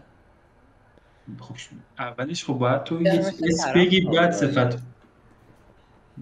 خب 1.40 1.54
اولش 1.98 2.44
خب 2.44 2.52
باید 2.52 2.84
تو 2.84 3.02
اسم 3.06 3.74
بگی 3.74 4.00
بعد 4.00 4.30
سامورایی. 4.30 4.70
صفت 4.70 4.82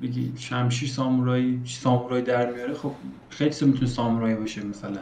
بگی. 0.02 0.32
شمشیر 0.38 0.88
سامورایی 0.88 1.62
چی 1.64 1.74
سامورایی 1.74 2.22
در 2.22 2.52
میاره. 2.52 2.74
خب 2.74 2.92
خیلی 3.28 3.50
چیزا 3.50 3.66
می‌تونه 3.66 3.86
سامورایی 3.86 4.34
باشه 4.34 4.62
مثلا. 4.62 5.00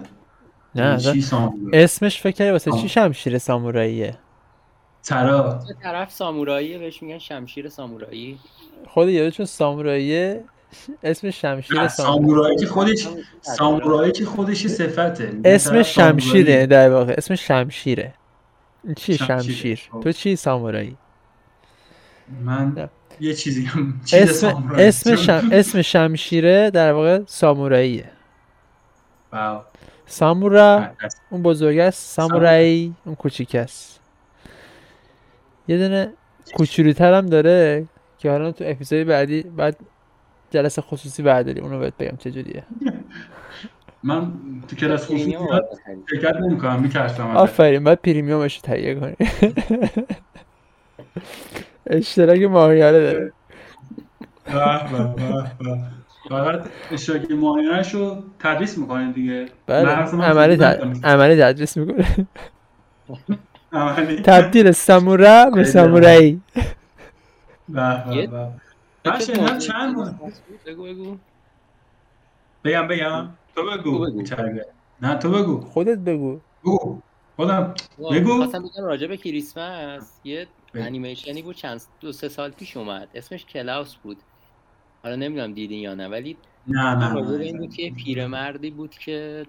نه 0.75 0.99
سامورایی؟ 1.21 1.85
اسمش 1.85 2.21
فکر 2.21 2.37
کردی 2.37 2.51
واسه 2.51 2.73
چی. 2.73 2.89
شمشیر 2.89 3.39
ساموراییه؟ 3.39 4.19
ترا 5.03 5.61
طرف 5.83 6.11
ساموراییه 6.11 6.79
بهش 6.79 7.03
میگن 7.03 7.19
شمشیر 7.19 7.69
سامورایی. 7.69 8.39
خود 8.89 9.09
یارو 9.09 9.31
چون 9.31 9.47
ساموراییه 9.47 10.45
اسم 11.03 11.31
شمشیر 11.31 11.89
سامورایی 11.89 12.57
که 12.57 12.67
خودش 12.67 13.09
سامورایی 13.41 14.13
که 14.13 14.25
خودش 14.25 14.67
صفته 14.67 15.41
اسم. 15.45 15.83
شمشیره 15.83 16.67
در 16.67 16.91
واقع 16.91 17.15
اسم 17.19 17.35
شمشیره 17.35 18.15
شمشیره. 18.99 19.27
شمشیر. 19.27 19.81
تو 20.03 20.13
چی 20.13 20.37
سامورایی 20.37 20.97
من. 22.45 22.89
یه 23.21 23.35
چیزی 23.35 23.65
هم 23.65 24.01
اسم. 24.13 24.73
اسم 24.79 25.17
شم... 25.17 25.49
اسم 25.53 25.83
شمشیره 25.83 26.71
در 26.71 26.93
واقع 26.93 27.21
ساموراییه. 27.27 28.11
سامورا. 30.07 30.89
اون 31.31 31.43
بزرگ 31.43 31.79
است 31.79 32.15
سامورایی 32.15 32.95
اون 33.05 33.15
کوچیک 33.15 33.55
است 33.55 34.01
یه 35.69 35.79
دونه 35.79 36.13
کوچولوتر 36.57 37.15
هم 37.15 37.27
داره 37.27 37.87
که 38.19 38.31
حالا 38.31 38.53
تو 38.53 38.65
اپیزود 38.67 39.07
بعدی 39.07 39.43
بعد 39.43 39.77
جلسه 40.53 40.83
خصوصی 40.83 41.23
برداری 41.23 41.61
اونو 41.61 41.79
بهت 41.79 41.97
بگم 41.99 42.17
چجوریه 42.17 42.63
من 44.05 44.33
تو 44.69 44.77
کلاس 44.77 45.05
خصوصی. 45.05 45.37
شرکت 46.11 46.37
نمی‌کنم 46.37 46.81
میترسم. 46.83 47.27
آفرین 47.37 47.85
باید 47.85 48.01
پریمیومش 48.01 48.57
رو 48.57 48.63
تهیه 48.63 48.95
کنی. 48.95 49.17
اشتراک 51.87 52.43
ماهیانه 52.43 53.01
داره. 53.01 53.33
به 54.45 54.53
به 54.93 54.99
به 54.99 55.43
به. 55.59 55.79
فقط 56.29 56.61
اشتراک 56.91 57.31
ماهیانش 57.31 57.95
رو 57.95 58.23
تدریس 58.39 58.79
می‌کنه 58.79 59.13
دیگه. 59.13 59.47
بله 59.67 59.89
عملی. 59.89 60.65
عملی 61.05 61.37
تدریس 61.37 61.77
می‌کنه 61.77 62.07
عملی. 63.73 64.17
تبدیل 64.23 64.71
سامورا 64.71 65.51
به 65.51 65.65
سامورایی. 65.65 66.41
به 67.69 68.05
به 68.09 68.17
یه- 68.17 68.27
به 68.27 68.47
من 69.05 69.21
شنیدم 69.21 69.59
چند 69.59 69.95
بود؟ 69.95 70.33
بگو 70.67 70.85
بگو. 70.85 71.17
بگم 72.65 72.89
بگم. 72.89 73.29
تو 73.57 73.63
بگو. 73.63 74.23
نه 75.03 75.15
تو 75.15 75.31
بگو. 75.31 75.61
خودت 75.61 75.99
بگو. 75.99 76.41
بگو. 76.65 77.01
خودم 77.37 77.75
بگو. 77.99 78.35
می‌خواستم 78.35 78.63
بگم 78.63 78.85
راجع 78.85 79.07
به 79.07 79.17
کریسمس 79.17 80.21
یه 80.25 80.47
بگو. 80.75 80.85
انیمیشنی 80.85 81.43
بود 81.43 81.57
چند 81.57 81.83
دو 82.01 82.13
سه 82.13 82.29
سال 82.29 82.51
پیش 82.51 82.77
اومد. 82.77 83.09
اسمش 83.15 83.45
کلاوس 83.45 83.95
بود. 83.95 84.17
حالا 85.03 85.17
نمی‌دونم 85.17 85.53
دیدین 85.53 85.81
یا 85.81 85.95
نه 85.95 86.09
ولی 86.09 86.37
نه 86.67 86.95
نه 86.95 87.41
این 87.41 87.59
بود 87.59 87.75
که 87.75 87.83
یه 87.83 87.95
پیرمردی 87.95 88.71
بود 88.71 88.91
که 88.91 89.47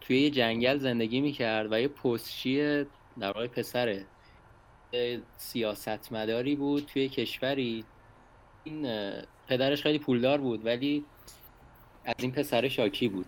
توی 0.00 0.20
یه 0.20 0.30
جنگل 0.30 0.78
زندگی 0.78 1.20
می‌کرد 1.20 1.72
و 1.72 1.80
یه 1.80 1.88
پستچی 1.88 2.84
در 3.20 3.32
واقع 3.32 3.46
پسره 3.46 4.04
سیاستمداری 5.36 6.56
بود 6.56 6.84
توی 6.86 7.08
کشوری. 7.08 7.84
این 8.66 8.86
پدرش 9.48 9.82
خیلی 9.82 9.98
پولدار 9.98 10.40
بود 10.40 10.66
ولی 10.66 11.04
از 12.04 12.14
این 12.18 12.32
پسر 12.32 12.68
شاکی 12.68 13.08
بود 13.08 13.26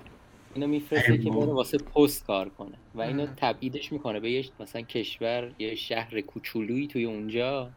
اینو 0.55 0.67
میفرسته 0.67 1.19
که. 1.19 1.31
بره 1.31 1.53
واسه 1.53 1.79
پست 1.79 2.27
کار 2.27 2.49
کنه 2.49 2.75
و 2.95 3.01
اینو. 3.01 3.27
تبعیدش 3.37 3.93
می‌کنه 3.93 4.21
به 4.21 4.31
یه 4.31 4.45
مثلا 4.61 4.83
کشور 4.83 5.53
یه 5.59 5.75
شهر 5.75 6.21
کوچولویی 6.21 6.87
توی 6.87 7.05
اونجا 7.05 7.71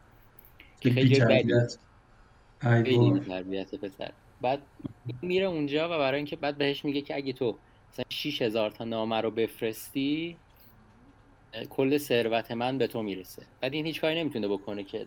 که 0.80 0.90
خیلی 0.90 1.20
بابا. 1.20 3.18
تربیت 3.18 3.74
پسر 3.74 4.12
بعد 4.40 4.62
میره 5.22 5.46
اونجا 5.46 5.86
و 5.86 5.98
برای 5.98 6.16
اینکه 6.16 6.36
بعد 6.36 6.58
بهش 6.58 6.84
میگه 6.84 7.00
که 7.00 7.16
اگه 7.16 7.32
تو 7.32 7.58
مثلا 7.92 8.04
6000 8.08 8.70
تا 8.70 8.84
نامه 8.84 9.20
رو 9.20 9.30
بفرستی 9.30 10.36
کل 11.70 11.98
ثروت 11.98 12.50
من 12.50 12.78
به 12.78 12.86
تو 12.86 13.02
می‌رسه 13.02 13.42
بعد 13.60 13.74
این 13.74 13.86
هیچ 13.86 14.00
کاری 14.00 14.20
نمی‌تونه 14.20 14.48
بکنه 14.48 14.84
که 14.84 15.06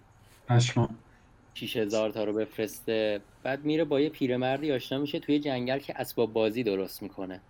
پشمام. 1.56 1.68
6000 1.68 2.10
تا 2.10 2.24
رو 2.24 2.34
بفرسته. 2.34 3.22
بعد 3.44 3.66
میره 3.66 3.84
با 3.84 4.00
یه 4.00 4.10
پیرمردی 4.10 4.72
آشنا 4.72 4.98
میشه 4.98 5.20
توی 5.20 5.40
جنگل 5.40 5.80
که 5.80 5.94
اسباب 6.00 6.34
بازی 6.34 6.64
درست 6.64 7.04
می‌کنه. 7.04 7.42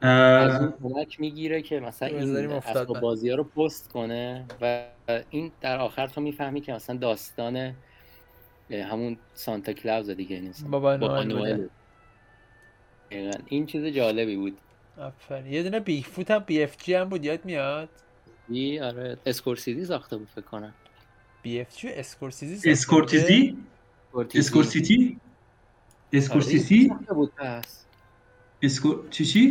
از 0.00 0.60
اون 0.60 0.74
کمک 0.82 1.20
می‌گیره 1.20 1.62
که 1.62 1.80
مثلا 1.80 2.08
این 2.08 2.36
اسباب. 2.36 3.00
بازی 3.00 3.30
ها 3.30 3.36
رو 3.36 3.44
پست 3.44 3.92
کنه 3.92 4.44
و 4.60 4.84
این 5.30 5.52
در 5.60 5.78
آخر 5.78 6.06
تو 6.06 6.20
می‌فهمی 6.20 6.60
که 6.60 6.72
مثلا 6.72 6.96
داستان 6.96 7.74
همون 8.70 9.16
Santa 9.34 9.72
Claus 9.72 10.10
دیگه 10.10 10.40
مثلا 10.40 10.68
بابا 10.68 11.22
نوئل. 11.22 11.66
این 13.46 13.66
چیز 13.66 13.84
جالبی 13.84 14.36
بود. 14.36 14.58
آفرین. 14.98 15.52
یه 15.52 15.62
دونه 15.62 15.80
Bigfoot 15.80 16.30
هم 16.30 16.38
BFG 16.38 16.94
هم 16.94 17.08
بود 17.08 17.24
یاد 17.24 17.44
میاد؟ 17.44 17.88
یه 18.50 18.84
آره. 18.84 19.16
اسکورسیزی 19.26 19.84
ساخته 19.84 20.16
بود 20.16 20.28
فکر 20.28 20.40
کنم. 20.44 20.74
BF 21.42 21.76
G 21.76 21.88
اسکورسیزی 21.88 22.70
اسکورسیزی. 22.70 22.70
اسکورسیتی 22.70 23.56
آره، 24.12 24.28
اسکورسیتی 24.34 25.16
اسکور 28.62 29.08
چی 29.10 29.24
چی. 29.24 29.50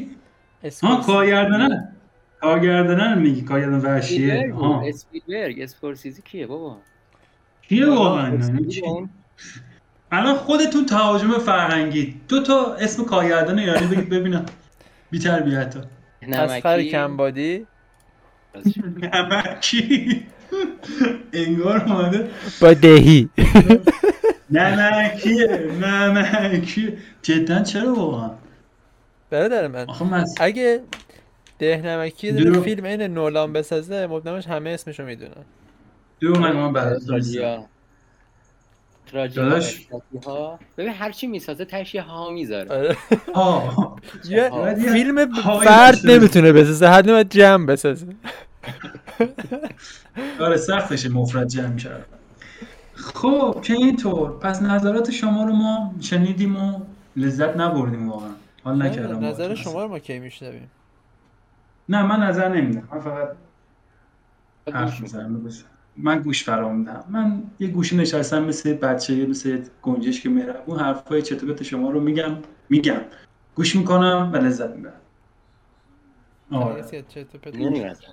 ها 0.64 0.68
اسکورسیزی. 0.68 1.06
کارگردانه 1.06 1.96
کارگردانه 2.42 3.16
میگی 3.16 3.42
کارگردان 3.42 3.80
وحشیه. 3.82 4.54
ها 4.54 4.82
اسپیلبرگ 4.88 5.62
اسکورسیزی 5.62 6.22
کیه 6.22 6.48
بابا؟ 6.48 6.78
کیه 7.62 7.86
واقعا؟ 7.86 8.40
اون 8.84 9.10
الان 10.12 10.36
خودتون 10.36 10.86
تهاجم 10.86 11.32
فرهنگی. 11.38 12.22
دو 12.28 12.44
تا 12.44 12.74
اسم 12.74 13.06
کارگردان 13.06 13.60
ایرانی 13.60 13.88
بگید 13.88 14.10
ببینم. 14.10 14.46
بی 15.12 15.20
تربیت 15.20 15.76
ها 15.76 15.84
اسقر 16.22 16.78
نمکی 16.78 16.90
کمبادی. 16.92 17.68
نمکی. 19.14 20.26
انگار 21.34 21.84
اومده. 21.84 22.30
با 22.62 22.74
دهی. 22.74 23.30
نمکیه 24.52 25.48
نمکیه 25.82 26.98
جدا 27.22 27.64
چرا 27.64 27.94
واقعا؟ 27.94 28.30
برادر 29.30 29.68
من 29.68 29.86
اگه 30.40 30.82
دهنمکی 31.60 32.28
یه 32.28 32.34
دونه 32.34 32.52
درو- 32.52 32.62
فیلم 32.62 32.84
این 32.86 33.02
نولان 33.02 33.54
بسازه 33.54 34.08
مبنمش 34.08 34.48
همه 34.48 34.70
اسمشو 34.70 35.06
می‌دونن. 35.06 35.46
دو 36.20 36.40
من 36.40 36.52
من 36.52 36.72
داداش. 39.36 39.88
ها 40.26 40.60
ببین 40.78 40.92
هر 40.94 41.12
چی 41.12 41.28
می‌سازه 41.28 41.66
یه 41.66 42.02
ها 42.02 42.30
می‌ذاره. 42.30 42.70
آره. 42.70 42.98
ها 43.36 43.96
یه 44.30 44.52
فیلم 44.94 45.42
فرد. 45.64 45.98
نمی‌تونه 46.04 46.52
بسازه 46.52 46.88
حد 46.88 47.08
باید 47.08 47.30
جمع 47.30 47.66
بسازه. 47.66 48.06
آره 50.40 50.58
سختشه 50.58 51.10
مفرد 51.10 51.48
جمع 51.48 51.76
کرد. 51.76 52.06
خب 52.94 53.60
که 53.64 53.74
اینطور. 53.74 54.32
پس 54.32 54.62
نظرات 54.62 55.12
شما 55.12 55.44
رو 55.44 55.54
ما 55.54 55.96
شنیدیم 56.00 56.56
و 56.56 56.80
لذت 57.16 57.58
نبردیم 57.58 58.10
واقعا. 58.10 58.32
حال 58.64 58.82
نکردم 58.82 59.26
نظر 59.26 59.56
شما 59.56 59.84
رو 59.84 59.90
ما 59.90 60.00
کی 60.00 60.20
میشنویم؟ 60.20 60.72
نه 61.90 62.04
من 62.04 62.20
نظر 62.24 62.50
نمیدم. 62.50 62.88
من 62.92 63.00
فقط 63.00 63.36
حرف 64.74 64.90
گوش 64.90 65.02
می‌زنم. 65.02 65.50
من 65.98 66.20
گوش 66.20 66.44
فرا 66.44 66.74
میدم. 66.74 67.04
من 67.10 67.44
یه 67.60 67.68
گوشی 67.68 67.98
نشستم 67.98 68.44
مثل 68.44 68.74
بچه 68.74 69.26
مثل 69.26 69.62
گنجش 69.82 70.22
که 70.22 70.30
میره 70.30 70.56
اون 70.66 70.80
حرفای 70.80 71.22
چرت 71.22 71.44
و 71.44 71.48
پرت 71.48 71.64
شما 71.64 71.90
رو 71.90 72.00
میگم؟ 72.00 72.38
میگم. 72.70 73.02
گوش 73.56 73.76
می‌کنم 73.76 74.30
و 74.34 74.38
لذت 74.38 74.70
می‌برم. 74.70 74.94
آره 76.52 76.82
کسی 76.82 76.98
از 76.98 77.04
چرت 77.10 77.36
و 77.36 77.38
پرت 77.38 77.56
نمی‌رسه. 77.56 78.08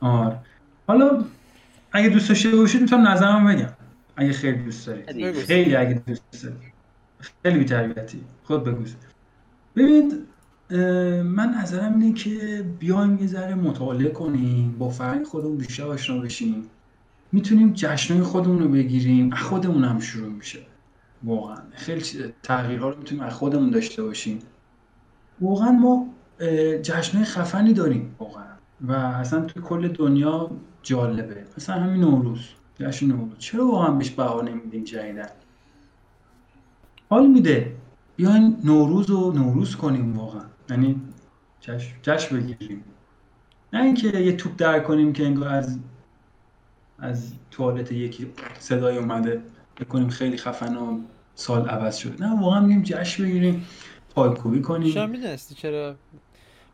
آره. 0.00 0.38
حالا 0.86 1.24
اگه 1.92 2.08
دوست 2.08 2.28
داشته 2.28 2.56
باشید 2.56 2.80
می‌تونم 2.80 3.08
نظرم 3.08 3.46
بگم. 3.46 3.72
اگه 4.16 4.32
خیلی 4.32 4.58
دوست 4.62 4.86
دارید. 4.86 5.32
خیلی 5.32 5.76
اگه 5.76 6.02
دوست 6.06 6.22
دارید 6.42 6.72
خیلی 7.42 7.58
بی‌تربیتی. 7.58 8.20
خود 8.44 8.64
بگو. 8.64 8.84
ببینید 9.76 10.12
من 11.24 11.54
نظرم 11.62 12.00
اینه 12.00 12.12
که 12.14 12.64
بیایم 12.78 13.18
یه 13.18 13.26
ذره 13.26 13.54
مطالعه 13.54 14.10
کنیم 14.10 14.76
با 14.78 14.88
فرهنگ 14.88 15.26
خودمون 15.26 15.56
بیشتر 15.56 15.84
آشنا 15.84 16.18
بشیم. 16.18 16.62
می‌تونیم 17.32 17.72
جشنهای 17.72 18.22
خودمون 18.22 18.58
رو 18.58 18.68
بگیریم. 18.68 19.32
از 19.32 19.38
خودمون 19.38 19.84
هم 19.84 20.00
شروع 20.00 20.32
میشه. 20.32 20.58
واقعا. 21.24 21.56
خیلی 21.74 22.02
تغییرها 22.42 22.88
رو 22.88 22.98
می‌تونیم 22.98 23.24
از 23.24 23.32
خودمون 23.32 23.70
داشته 23.70 24.02
باشیم. 24.02 24.38
واقعا 25.40 25.72
ما 25.72 26.08
جشنهای 26.82 27.24
خفنی 27.26 27.72
داریم. 27.72 28.16
واقعا. 28.18 28.55
و 28.80 28.92
اصلا 28.92 29.40
توی 29.44 29.62
کل 29.62 29.88
دنیا 29.88 30.50
جالبه. 30.82 31.44
مثلا 31.56 31.76
همین 31.76 32.00
نوروز 32.00 32.40
جشن 32.80 33.06
نوروز. 33.06 33.38
چرا 33.38 33.66
واقعا 33.66 33.90
بهش 33.90 34.10
بها 34.10 34.42
نمیدیم 34.42 34.84
جدیدن 34.84 35.28
حال 37.10 37.26
میده. 37.26 37.76
بیاین 38.16 38.56
نوروز 38.64 39.10
رو 39.10 39.32
نوروز 39.32 39.76
کنیم 39.76 40.18
واقعا. 40.18 40.44
یعنی 40.70 41.00
جشن, 41.60 41.94
جشن 42.02 42.36
بگیریم. 42.36 42.84
نه 43.72 43.82
اینکه 43.82 44.08
یه 44.08 44.36
توپ 44.36 44.52
در 44.56 44.80
کنیم 44.80 45.12
که 45.12 45.26
انگار 45.26 45.48
از 45.48 45.78
از 46.98 47.32
توالت 47.50 47.92
یکی 47.92 48.26
صدای 48.58 48.98
اومده. 48.98 49.42
بکنیم 49.80 50.08
خیلی 50.08 50.36
خفن 50.36 50.76
و 50.76 51.00
سال 51.34 51.68
عوض 51.68 51.96
شده. 51.96 52.26
نه 52.26 52.40
واقعا 52.40 52.60
میگیم 52.60 52.82
جشن 52.82 53.24
بگیریم 53.24 53.66
پایکوبی 54.14 54.62
شما 54.62 54.66
کنیم 54.66 55.10
می‌دونستی 55.10 55.54
چرا 55.54 55.94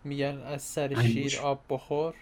میگن 0.04 0.38
از 0.46 0.62
سر. 0.62 1.02
شیر 1.02 1.38
آب 1.42 1.64
بخور. 1.70 2.14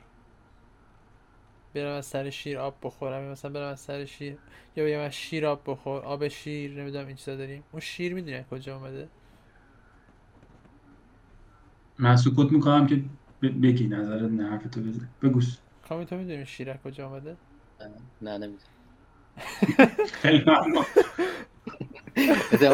برم 1.75 1.93
از 1.97 2.07
سر 2.07 2.31
شیر 2.31 2.59
آب 2.59 2.75
بخورم. 2.83 3.25
یا 3.25 3.31
مثلا 3.33 3.51
برم 3.51 3.69
از 3.73 3.81
سر 3.81 4.05
شیر 4.05 4.37
یا 4.77 4.85
بگم 4.85 4.99
از 5.01 5.13
شیر 5.13 5.47
آب 5.47 5.63
بخور. 5.67 6.03
آب 6.03 6.29
شیر 6.29 6.81
نمی‌دونم 6.81 7.07
این 7.07 7.17
چیزا 7.17 7.37
داریم. 7.37 7.65
اون 7.73 7.81
شیر 7.81 8.15
می‌دونی 8.15 8.45
کجا 8.51 8.77
اومده؟ 8.77 9.09
من 11.99 12.17
سکوت 12.17 12.53
می‌کنم 12.53 12.87
که 12.87 12.97
ب- 13.43 13.67
بگی 13.67 13.89
نظرت 13.89 14.31
نه 14.31 14.51
حرفتو 14.51 14.81
بزن. 14.81 15.09
بگوس 15.23 15.59
کامی 15.89 16.07
تو 16.07 16.17
می‌دونی 16.17 16.47
شیر 16.47 16.71
از 16.71 16.77
کجا 16.85 17.07
اومده؟ 17.09 17.37
نه 18.23 18.39
نمی‌دونم. 18.39 18.71
خیلی 20.13 20.45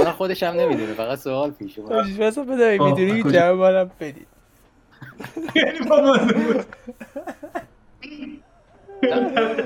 خودش 0.19 0.43
هم 0.43 0.55
نمی‌دونه. 0.55 0.93
فقط 0.95 1.19
سوال 1.19 1.51
پیش 1.51 1.79
اومد. 1.79 2.21
مثلا 2.21 2.45
بده 2.45 2.79
می‌دونی 2.79 3.23
کجا؟ 3.23 3.33
جواب 3.33 3.59
منم 3.59 3.91
بدید 4.01 4.27
خیلی 5.53 5.89
بامزه 5.89 6.33
بود. 6.33 6.67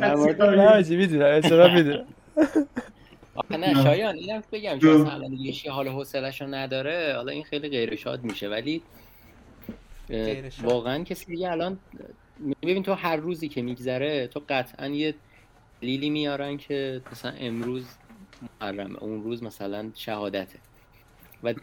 در 0.00 0.14
مورد 0.14 0.42
نه 0.42 0.96
می‌دونم 0.96 1.24
احتمال 1.24 1.74
می‌دونم. 1.74 2.06
آخه 3.34 3.56
نه 3.56 3.82
شایان 3.82 4.14
اینم 4.14 4.42
بگم 4.52 4.78
که 4.78 4.86
مثلا 4.86 5.10
الان 5.10 5.32
یه 5.32 5.72
حال 5.72 5.88
حوصله‌شو 5.88 6.46
نداره. 6.46 7.12
حالا 7.16 7.32
این 7.32 7.44
خیلی 7.44 7.68
غیر 7.68 7.96
شاد 7.96 8.24
میشه 8.24 8.48
ولی. 8.48 8.82
واقعا 10.62 11.04
کسی 11.04 11.26
دیگه 11.26 11.50
الان 11.50 11.78
ببین 12.62 12.82
تو 12.82 12.94
هر 12.94 13.16
روزی 13.16 13.48
که 13.48 13.62
میگذره 13.62 14.26
تو 14.26 14.42
قطعا 14.48 14.86
یه 14.86 15.14
دلیلی 15.82 16.10
میارن 16.10 16.56
که 16.56 17.00
مثلا 17.12 17.32
امروز 17.40 17.84
محرمه 18.60 19.02
اون 19.02 19.22
روز 19.22 19.42
مثلا 19.42 19.90
شهادته. 19.94 20.58
و 21.44 21.55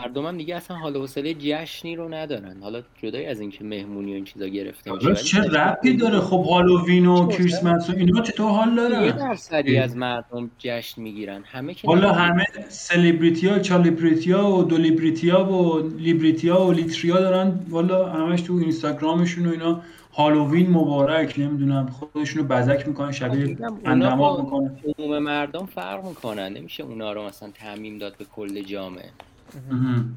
مردم 0.00 0.26
هم 0.26 0.36
دیگه 0.36 0.56
اصلا 0.56 0.76
حال 0.76 0.96
حوصله 0.96 1.34
جشنی 1.38 1.96
رو 1.96 2.14
ندارن. 2.14 2.56
حالا 2.62 2.82
جدای 3.02 3.26
از 3.26 3.40
اینکه 3.40 3.64
مهمونی 3.64 4.12
و 4.12 4.14
این 4.14 4.24
چیزا 4.24 4.46
گرفته 4.46 4.92
میشه 4.92 5.14
چه 5.14 5.40
ربطی 5.40 5.96
داره؟ 5.96 6.20
خب 6.20 6.44
هالووین 6.50 7.06
و 7.06 7.28
کریسمس 7.28 7.90
و 7.90 7.92
اینا 7.96 8.22
چطور 8.22 8.50
حال 8.50 8.68
یه 8.68 8.74
دارن؟ 8.74 9.16
درصدی 9.16 9.78
از 9.78 9.96
مردم 9.96 10.50
جشن 10.58 11.02
می‌گیرن. 11.02 11.42
همه 11.44 11.74
که 11.74 11.88
حالا. 11.88 12.12
همه 12.12 12.44
سلیبریتی 12.68 13.48
ها 13.48 13.58
چالیبریتی 13.58 14.32
ها 14.32 14.58
و 14.58 14.64
دولیبریتی 14.64 15.30
ها 15.30 15.52
و 15.52 15.88
لیبریتی 15.98 16.48
ها 16.48 16.66
و 16.66 16.72
لیتریا 16.72 17.20
دارن. 17.20 17.60
والا 17.68 18.08
همش 18.08 18.40
تو 18.42 18.54
اینستاگرامشون 18.54 19.46
و 19.46 19.50
اینا. 19.50 19.82
هالووین 20.14 20.70
مبارک 20.70 21.34
نمی‌دونم 21.38 21.86
خودشونو 21.86 22.46
بزک 22.48 22.88
می‌کنن 22.88 23.12
شبیه 23.12 23.56
اندماغ 23.84 24.36
با 24.36 24.44
می‌کنن. 24.44 24.80
عموم 24.98 25.18
مردم 25.18 25.66
فرق 25.66 26.04
می‌کنن 26.04 26.48
نمیشه 26.52 26.82
اونا 26.82 27.12
رو 27.12 27.22
مثلا 27.26 27.50
تعمیم 27.50 27.98
داد 27.98 28.16
به 28.16 28.24
کل 28.24 28.62
جامعه. 28.62 29.10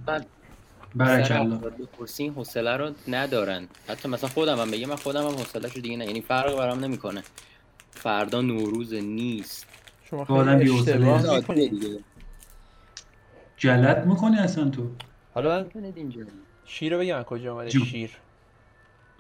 بعد 0.06 0.26
برک 0.96 1.32
الله. 1.32 1.56
افراد 1.56 1.78
بپرسی 1.78 2.24
این 2.24 2.34
حوصله 2.34 2.78
رو 2.78 2.92
ندارن. 3.08 3.68
حتی 3.88 4.10
مثلا 4.10 4.30
خودم 4.30 4.60
هم 4.60 4.72
بگم 4.72 4.90
من 4.90 4.96
خودم 4.96 5.22
هم 5.22 5.32
حوصله 5.32 5.70
رو 5.76 5.82
دیگه 5.82 5.98
نه 5.98 6.06
یعنی 6.06 6.22
فرق 6.22 6.58
برام 6.58 6.80
نمی‌کنه. 6.80 7.24
فردا 7.92 8.42
نوروز 8.42 8.94
نیست. 8.94 9.68
شما 10.04 10.26
خیلی 10.26 10.70
اشتباه 10.72 11.42
دیگه. 11.56 12.00
جلت 13.58 13.98
می‌کنی 13.98 14.38
اصلا 14.38 14.70
تو؟ 14.70 14.88
حالا 15.34 15.66
شیر 16.66 16.94
رو 16.94 17.00
بگم 17.00 17.24
کجا 17.24 17.54
اومده؟ 17.54 17.70
جون. 17.70 17.86
شیر. 17.86 18.18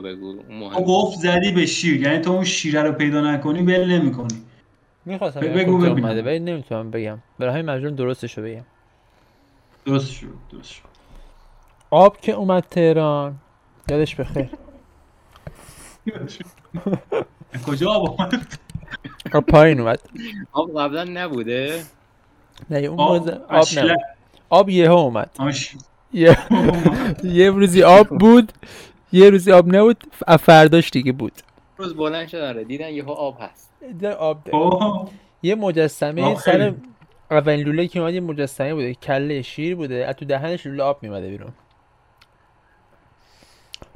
بگو 0.01 0.35
تو 0.73 0.83
گفت 0.83 1.19
زدی 1.19 1.51
به 1.51 1.65
شیر 1.65 2.01
یعنی 2.01 2.19
تو 2.19 2.31
اون 2.31 2.43
شیره 2.43 2.81
رو 2.83 2.91
پیدا 2.91 3.21
نکنی 3.31 3.61
ول 3.61 3.85
نمی‌کنی. 3.91 4.41
می‌خواستم 5.05 5.39
بگو 5.39 5.77
ببینم. 5.77 6.05
اومده 6.05 6.21
ولی 6.21 6.39
نمی‌تونم 6.39 6.91
بگم. 6.91 7.17
برای 7.39 7.53
همین 7.53 7.65
مجبورم 7.65 7.95
درستش 7.95 8.37
رو 8.37 8.43
بگم. 8.43 8.65
درست 9.85 10.11
شد 10.11 10.27
درست 10.51 10.71
شد 10.71 10.83
آب 11.89 12.17
که 12.21 12.31
اومد 12.31 12.63
تهران. 12.69 13.35
یادش 13.89 14.15
بخیر 14.15 14.49
کجا 17.67 17.91
آب 17.91 18.21
آمد 18.21 18.57
آب 19.33 19.45
پایین 19.45 19.79
اومد. 19.79 19.99
آب 20.51 20.79
قبلا 20.79 21.03
نبوده. 21.03 21.81
نه 22.69 22.77
اون 22.77 22.99
آب. 22.99 23.29
نبود. 23.29 23.97
آب 24.49 24.69
یهو 24.69 24.93
اومد. 24.93 25.29
آش. 25.39 25.75
یه 26.13 26.37
یه 27.23 27.49
روزی 27.49 27.83
آب 27.83 28.07
بود. 28.07 28.51
یه 29.12 29.30
روزی 29.30 29.52
آب 29.52 29.76
نبود 29.76 30.04
فرداش 30.39 30.89
دیگه 30.89 31.12
بود. 31.12 31.34
روز 31.78 31.95
بلند 31.95 32.28
شدن 32.28 32.47
آره 32.47 32.63
دیدن 32.63 32.89
یهو 32.89 33.12
آب 33.12 33.38
هست. 33.39 33.71
دیدن 33.88 34.12
آب. 34.12 34.56
اوه. 34.56 35.10
یه 35.43 35.56
مجسمه 35.56 36.36
سر. 36.36 36.74
اولین 37.32 37.65
لوله 37.65 37.88
که 37.88 38.00
اومد 38.00 38.13
یه 38.13 38.19
مجسمه 38.19 38.74
بوده 38.74 38.93
کله 38.93 39.41
شیر 39.41 39.76
بوده. 39.76 40.06
از 40.08 40.15
تو 40.15 40.26
دهنش 40.26 40.65
لوله 40.65 40.84
آب 40.84 41.04
میومده 41.04 41.30
بیرون. 41.30 41.52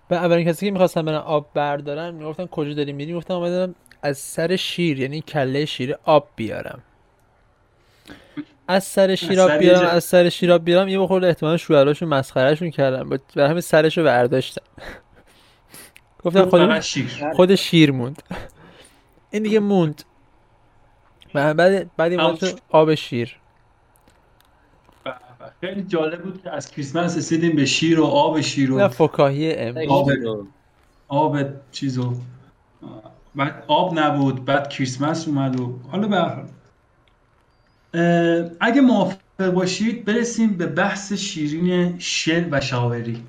و 0.09 0.13
اولین 0.13 0.47
کسی 0.47 0.65
که 0.65 0.71
می‌خواستن 0.71 1.05
برن 1.05 1.15
آب 1.15 1.47
بردارن 1.53 2.13
می‌گفتن 2.13 2.45
کجا 2.45 2.73
داری 2.73 2.93
میری؟ 2.93 3.11
می‌گفتن 3.11 3.33
اومدم 3.33 3.75
از 4.01 4.17
سر 4.17 4.55
شیر 4.55 4.99
یعنی 4.99 5.21
کله 5.21 5.65
شیر 5.65 5.95
آب 6.03 6.29
بیارم. 6.35 6.81
از 8.67 8.83
سر 8.83 9.15
شیر 9.15 9.39
آب 9.39 9.51
بیارم 9.51 9.89
از 9.89 10.03
سر 10.03 10.29
شیر 10.29 10.51
آب 10.51 10.65
بیارم 10.65 10.87
یه 10.87 10.99
بخورده 10.99 11.27
احتمالا 11.27 11.57
شوهراشون 11.57 12.09
مسخرهشون 12.09 12.69
کردن. 12.69 13.19
برای 13.35 13.49
همین 13.49 13.61
سرشو 13.61 14.03
برداشتن. 14.03 14.61
گفتن 16.25 16.45
خود 16.45 16.79
شیر 16.79 17.31
خود 17.35 17.55
شیر 17.55 17.91
موند. 17.91 18.23
این 19.31 19.43
دیگه 19.43 19.59
موند. 19.59 20.03
بعد 21.33 21.95
بعد 21.95 22.11
این 22.11 22.37
آب 22.69 22.95
شیر. 22.95 23.37
به 25.03 25.13
به. 25.39 25.67
خیلی 25.67 25.83
جالب 25.83 26.23
بود 26.23 26.43
که 26.43 26.51
از 26.51 26.71
کریسمس 26.71 27.17
رسیدیم 27.17 27.55
به 27.55 27.65
شیر 27.65 27.99
و 27.99 28.05
آب 28.05 28.41
شیر 28.41 28.69
نه 28.69 28.83
و 28.83 28.87
فکاهی 28.87 29.55
امروز. 29.55 29.89
آب. 29.89 30.09
آب 31.07 31.37
چیزو 31.71 32.13
بعد 33.35 33.63
آب 33.67 33.99
نبود 33.99 34.45
بعد 34.45 34.69
کریسمس 34.69 35.27
اومد 35.27 35.59
و 35.59 35.79
حالا 35.91 36.07
به 36.07 36.17
هر 36.17 36.45
اگه 38.59 38.81
موافق 38.81 39.51
باشید 39.53 40.05
برسیم 40.05 40.57
به 40.57 40.65
بحث 40.65 41.13
شیرین 41.13 41.99
شعر 41.99 42.47
و 42.51 42.61
شاعری. 42.61 43.23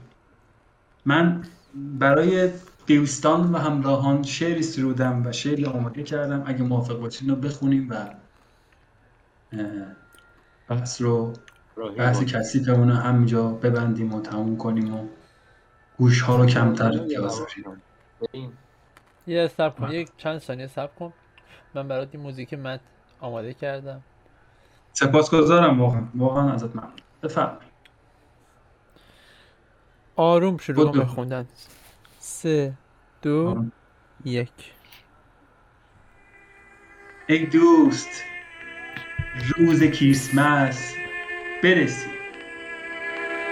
من 1.04 1.44
برای 1.74 2.50
دوستان 2.86 3.52
و 3.52 3.58
همراهان 3.58 4.22
شعری 4.22 4.62
سرودم 4.62 5.26
و 5.26 5.32
شعری 5.32 5.64
آماده 5.64 6.02
کردم. 6.02 6.42
اگه 6.46 6.62
موافق 6.62 7.00
باشید 7.00 7.28
رو 7.28 7.36
بخونیم 7.36 7.88
و 7.90 8.14
بحث 10.68 11.02
رو 11.02 11.32
بحث 11.98 12.20
باش. 12.20 12.34
کثیفمون 12.34 12.88
رو 12.88 12.94
همینجا 12.94 13.48
ببندیم 13.48 14.14
و 14.14 14.20
تموم 14.20 14.56
کنیم 14.56 14.94
و 14.94 15.08
گوش 15.98 16.20
ها 16.20 16.36
رو 16.36 16.46
کمتر 16.46 16.98
بیازاریم. 16.98 17.82
یه 19.26 19.48
صبر 19.48 19.70
کن 19.70 19.90
یک 19.90 20.10
چند 20.16 20.38
ثانیه 20.38 20.66
صبر 20.66 20.92
کن. 20.98 21.12
من 21.74 21.88
برات 21.88 22.08
این 22.12 22.22
موزیک 22.22 22.54
مت 22.54 22.80
آماده 23.20 23.54
کردم. 23.54 24.02
سپاسگزارم 24.92 25.80
واقعا. 25.80 26.02
واقعا 26.14 26.52
ازت 26.52 26.76
ممنون. 26.76 26.92
بفرمایید. 27.22 27.60
آروم 30.16 30.56
شروع 30.56 30.92
به. 30.92 31.06
خوندن 31.06 31.46
سه 32.28 32.78
دو. 33.22 33.64
یک. 34.24 34.48
ای 37.28 37.46
دوست 37.46 38.24
روز 39.56 39.82
کریسمس 39.82 40.94
برسید. 41.62 42.10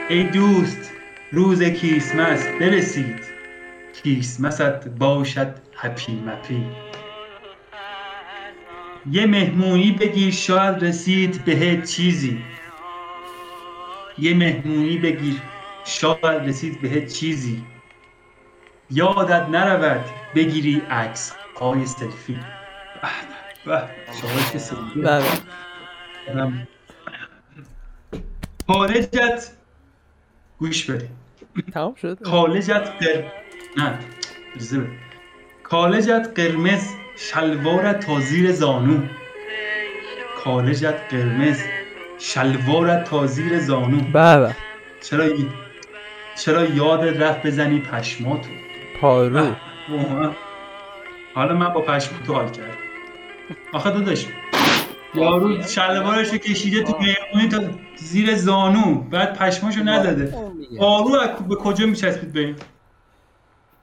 ای 0.09 0.25
دوست 0.25 0.93
روز 1.33 1.63
کریسمس 1.63 2.47
برسید. 2.47 3.21
کریسمست 3.95 4.89
باشد 4.89 5.55
هپی 5.77 6.13
مپی. 6.13 6.67
یه 9.11 9.27
مهمونی 9.27 9.93
بگیر 9.93 10.31
شاید 10.31 10.85
رسید 10.85 11.45
بهت 11.45 11.85
چیزی. 11.85 12.45
یه 14.19 14.35
مهمونی 14.35 14.99
بگیر 14.99 15.43
شاید 15.85 16.25
رسید 16.49 16.81
بهت 16.81 17.07
چیزی. 17.07 17.74
یادت 18.95 19.49
نرود 19.49 20.05
بگیری 20.35 20.83
عکس 20.91 21.35
های 21.61 21.87
سلفی. 21.87 22.39
به 23.67 23.83
که 24.53 24.59
سلفی؟ 24.59 25.01
بله. 25.01 25.25
خارجت 28.67 29.51
گوش 30.59 30.91
بده. 30.91 31.09
تمام 31.73 31.95
شد؟ 31.95 32.23
کالجت 32.23 32.89
قر 33.01 33.25
نه 33.77 33.99
بده. 34.57 34.87
کالجت 35.63 36.33
قرمز 36.37 36.89
شلوارت 37.17 38.07
تا 38.07 38.21
زیر 38.21 38.53
زانو. 38.53 39.03
کالجت 40.45 40.95
قرمز 41.11 41.63
شلوارت 42.19 43.05
تا 43.05 43.27
زیر 43.27 43.59
زانو. 43.59 44.01
بله. 44.01 44.57
چرا 45.03 45.29
چرا 46.37 46.65
یادت 46.65 47.21
رفت 47.21 47.47
بزنی 47.47 47.81
پشماتو؟ 47.81 48.49
پارو. 49.05 49.47
واقعا. 49.91 50.31
حالا 51.35 51.55
من 51.55 51.69
با 51.73 51.81
پشماتو 51.81 52.35
حال 52.35 52.51
کردم. 52.51 52.69
آخه 53.73 53.91
داداش 53.91 54.27
یارو 55.15 55.63
شلوارشو 55.63 56.37
کشیده 56.37 56.83
تو 56.83 56.93
مهمونی 56.99 57.49
تا 57.49 57.61
زیر 57.97 58.35
زانو 58.35 58.95
بعد 58.95 59.39
پشماشو 59.39 59.83
نزده. 59.83 60.35
پارو 60.79 61.11
به 61.49 61.57
کجا 61.57 61.87
میچسبید 61.87 62.33
به 62.33 62.41
این 62.41 62.57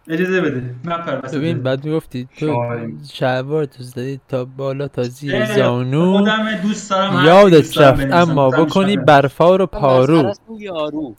اجازه 0.08 0.42
بده. 0.42 0.76
من 0.84 0.98
پرمسته 0.98 1.38
ببین 1.38 1.64
بعد 1.64 1.86
می‌گفتی 1.86 2.28
تو. 2.38 2.66
شلوار 3.14 3.66
تو 3.66 3.84
زدی 3.84 4.20
تا 4.30 4.46
بالا 4.46 4.88
تا 4.88 5.04
زیر 5.04 5.46
زانو. 5.46 6.18
خودم 6.18 6.56
دوست 6.64 6.90
دارم 6.90 7.26
یادت 7.26 7.78
رفت. 7.78 8.12
اما 8.12 8.50
بکنی. 8.50 8.98
برفا 8.98 9.56
رو 9.56 9.66
پارو. 9.66 10.34
یارو. 10.60 11.16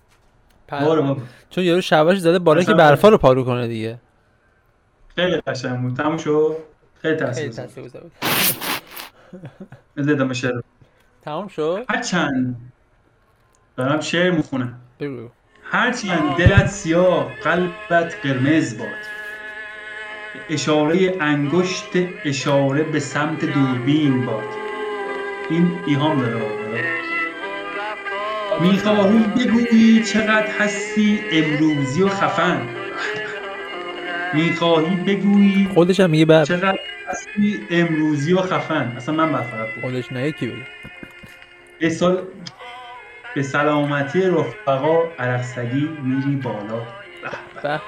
بابا. 0.68 1.16
چون 1.50 1.64
یارو 1.64 1.80
شلوارش 1.80 2.18
زده 2.18 2.38
بالا 2.38 2.62
که 2.62 2.74
برفا 2.74 3.08
رو 3.08 3.18
پارو 3.18 3.44
کنه 3.44 3.68
دیگه. 3.68 3.98
خیلی 5.16 5.40
قشنگ 5.40 5.80
بود. 5.82 5.96
تموم 5.96 6.16
شد. 6.16 6.56
خیلی 7.02 7.16
تاثیر 7.16 7.52
تاثیرگذار 7.52 8.02
بود. 8.02 8.12
بذار 9.96 10.32
شعر. 10.32 10.60
تمام 11.22 11.48
شد؟ 11.48 11.84
هرچند 11.88 12.72
دارم 13.76 14.00
شعر 14.00 14.30
می‌خونم. 14.30 14.80
بگو 15.00 15.28
هرچند 15.64 16.36
دلت 16.36 16.66
سیاه 16.66 17.32
قلبت 17.44 18.14
قرمز 18.22 18.78
باد. 18.78 18.88
اشاره 20.50 21.16
انگشت 21.20 21.90
اشاره 22.24 22.82
به 22.82 23.00
سمت 23.00 23.44
دوربین 23.44 24.26
باد. 24.26 24.44
این 25.50 25.78
ایهام 25.86 26.20
داره. 26.20 27.11
می‌خواهی 28.62 29.18
بگویی 29.18 30.02
چقدر 30.02 30.46
هستی 30.58 31.20
امروزی 31.32 32.02
و 32.02 32.08
خفن. 32.08 32.68
می‌خواهی 34.34 34.96
بگویی 34.96 35.68
خودش 35.74 36.00
هم 36.00 36.10
میگه 36.10 36.24
بر 36.24 36.44
چقدر 36.44 36.78
هستی 37.08 37.66
امروزی 37.70 38.32
و 38.32 38.40
خفن. 38.40 38.92
اصلا 38.96 39.14
من 39.14 39.32
باید 39.32 39.44
فقط. 39.44 39.68
خودش 39.80 40.12
نه 40.12 40.28
یکی 40.28 40.46
بگه. 40.46 40.56
به 41.78 41.90
سال 41.90 42.22
به 43.34 43.42
سلامتی 43.42 44.22
رفقا 44.22 45.02
عرقسگی 45.18 45.88
میری 46.02 46.36
بالا. 46.36 46.86
به. 47.62 47.80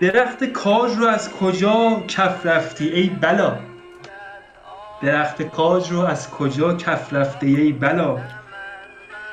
درخت 0.00 0.44
کاج 0.44 0.92
رو 0.98 1.06
از 1.06 1.32
کجا 1.32 2.04
کف 2.08 2.46
رفتی 2.46 2.88
ای 2.88 3.08
بلا؟ 3.08 3.58
درخت 5.04 5.42
کاج 5.42 5.92
رو 5.92 6.00
از 6.00 6.30
کجا 6.30 6.74
کف 6.74 7.12
رفتی 7.12 7.56
ای 7.56 7.72
بلا؟ 7.72 8.18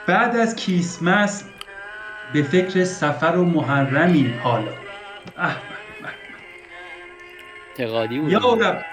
بعد 0.07 0.35
از 0.35 0.55
کریسمس 0.55 1.43
به 2.33 2.43
فکر 2.43 2.83
سفر 2.83 3.35
و 3.35 3.45
محرمی 3.45 4.33
حالا. 4.43 4.71
اه 5.37 5.57
اعتقادی 7.79 8.19
بود 8.19 8.31
یا 8.31 8.53
رب 8.53 8.85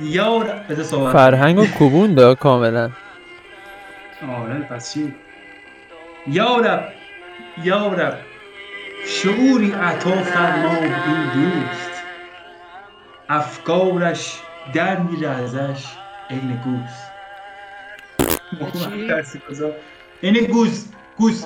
یا 0.00 0.36
رب 0.36 0.68
بذار 0.68 0.84
صحبت 0.84 1.12
فرهنگ 1.12 1.58
و 1.58 1.66
کوبون 1.66 2.34
کاملا. 2.34 2.90
آره 4.38 4.58
پس 4.58 4.94
چی؟ 4.94 5.14
یا 6.26 6.56
رب 6.56 6.92
یا 7.64 7.88
رب 7.92 8.18
شعوری 9.06 9.72
عطا 9.72 10.10
فرما 10.10 10.70
این 10.70 11.30
دوست. 11.34 11.90
افکارش 13.28 14.40
در 14.74 14.96
میره 14.96 15.28
ازش 15.28 15.84
عین 16.30 16.60
گوز؟ 16.64 16.90
عین 20.22 20.46
گوز 20.46 20.86
گوز. 21.18 21.44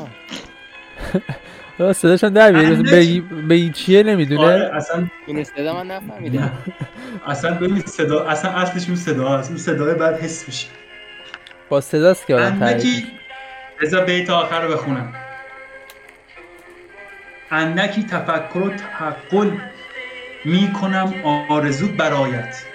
راست 1.79 2.01
صداشم 2.03 2.29
در 2.29 2.75
چی. 2.85 3.21
به 3.21 3.39
به 3.49 3.71
چیه 3.71 4.03
نمی‌دونه؟ 4.03 4.47
آره 4.47 4.71
اصلا 4.77 5.07
این 5.27 5.45
صدا 5.45 5.75
من 5.75 5.87
نفهمیدم 5.87 6.53
اصلا 7.27 7.55
ببین 7.55 7.81
صدا 7.81 8.25
اصلا 8.25 8.51
اصلش 8.51 8.87
اون 8.87 8.97
صدا 8.97 9.39
هست. 9.39 9.51
اون 9.51 9.59
صدای 9.59 9.95
بعد 9.95 10.21
حس 10.21 10.49
میشه. 10.49 10.67
با 11.69 11.81
صداست 11.81 12.27
که 12.27 12.35
آدم 12.35 12.59
تعریف 12.59 12.63
اندکی 12.63 13.07
بذار 13.83 14.05
بیت 14.05 14.31
آخر 14.31 14.63
رو 14.63 14.73
بخونم. 14.73 15.15
اندکی 17.51 18.03
تفکر 18.03 18.59
و 18.59 18.71
تحقل 18.71 19.51
می 20.45 20.73
کنم 20.73 21.15
آرزو 21.51 21.89
برایت. 21.89 22.74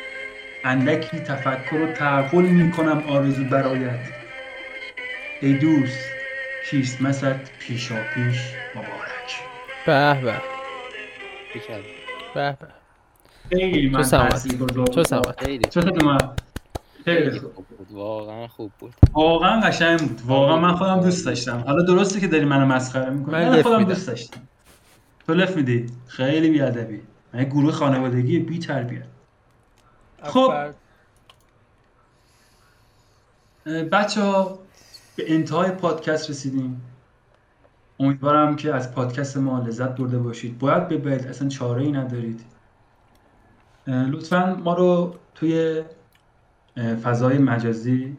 اندکی 0.63 1.19
تفکر 1.19 1.76
و 1.76 1.93
تعقل 1.93 2.41
می 2.41 2.72
کنم 2.72 3.04
آرزو 3.08 3.43
برایت. 3.43 4.00
ای 5.41 5.54
دوست 5.54 6.10
کریسمست 6.72 7.60
پیشا 7.60 7.95
پیش 8.13 8.54
مبارک. 8.76 9.41
به 9.86 10.22
به. 10.26 10.41
به 12.34 12.58
به. 12.62 12.67
خیلی 13.50 13.89
من 13.89 14.04
سلامت. 14.04 14.30
تاثیرگذار 14.30 14.88
چه 14.88 15.04
سلامت 15.04 15.43
خیلی 17.06 17.39
خوب 17.39 17.65
بود. 17.78 17.88
واقعا 17.91 18.48
خوب 18.48 18.72
بود. 18.80 18.93
واقعا 19.13 19.60
قشنگ 19.60 20.00
بود. 20.00 20.22
واقعا 20.26 20.58
من 20.58 20.76
خودم 20.76 21.02
دوست 21.02 21.26
داشتم. 21.26 21.63
حالا 21.67 21.84
درسته 21.84 22.19
که 22.19 22.28
داری 22.28 22.45
منو 22.45 22.65
مسخره 22.65 23.10
می‌کنی 23.10 23.45
من 23.45 23.62
خودم 23.62 23.78
میدم. 23.78 23.89
دوست 23.89 24.08
داشتم. 24.08 24.41
تو 25.28 25.34
لف 25.34 25.56
میدی. 25.56 25.86
خیلی 26.08 26.50
بیادبی. 26.50 27.02
من 27.34 27.43
گروه 27.43 27.72
خانوادگی 27.72 28.39
بی 28.39 28.60
تربیت 28.60 29.04
خب. 30.24 30.54
بچه 33.92 34.22
ها 34.22 34.60
به 35.16 35.34
انتهای 35.34 35.72
پادکست 35.72 36.30
رسیدیم. 36.30 36.82
امیدوارم 38.00 38.56
که 38.56 38.74
از 38.74 38.92
پادکست 38.92 39.38
ما 39.38 39.60
لذت 39.60 39.96
برده 39.96 40.20
باشید. 40.20 40.60
باید 40.60 40.88
ببرید 40.88 41.28
اصلا 41.28 41.48
چاره 41.48 41.84
ای 41.84 41.92
ندارید 41.92 42.46
لطفا 43.88 44.56
ما 44.56 44.74
رو 44.74 45.16
توی 45.36 45.84
فضای 47.04 47.38
مجازی 47.38 48.18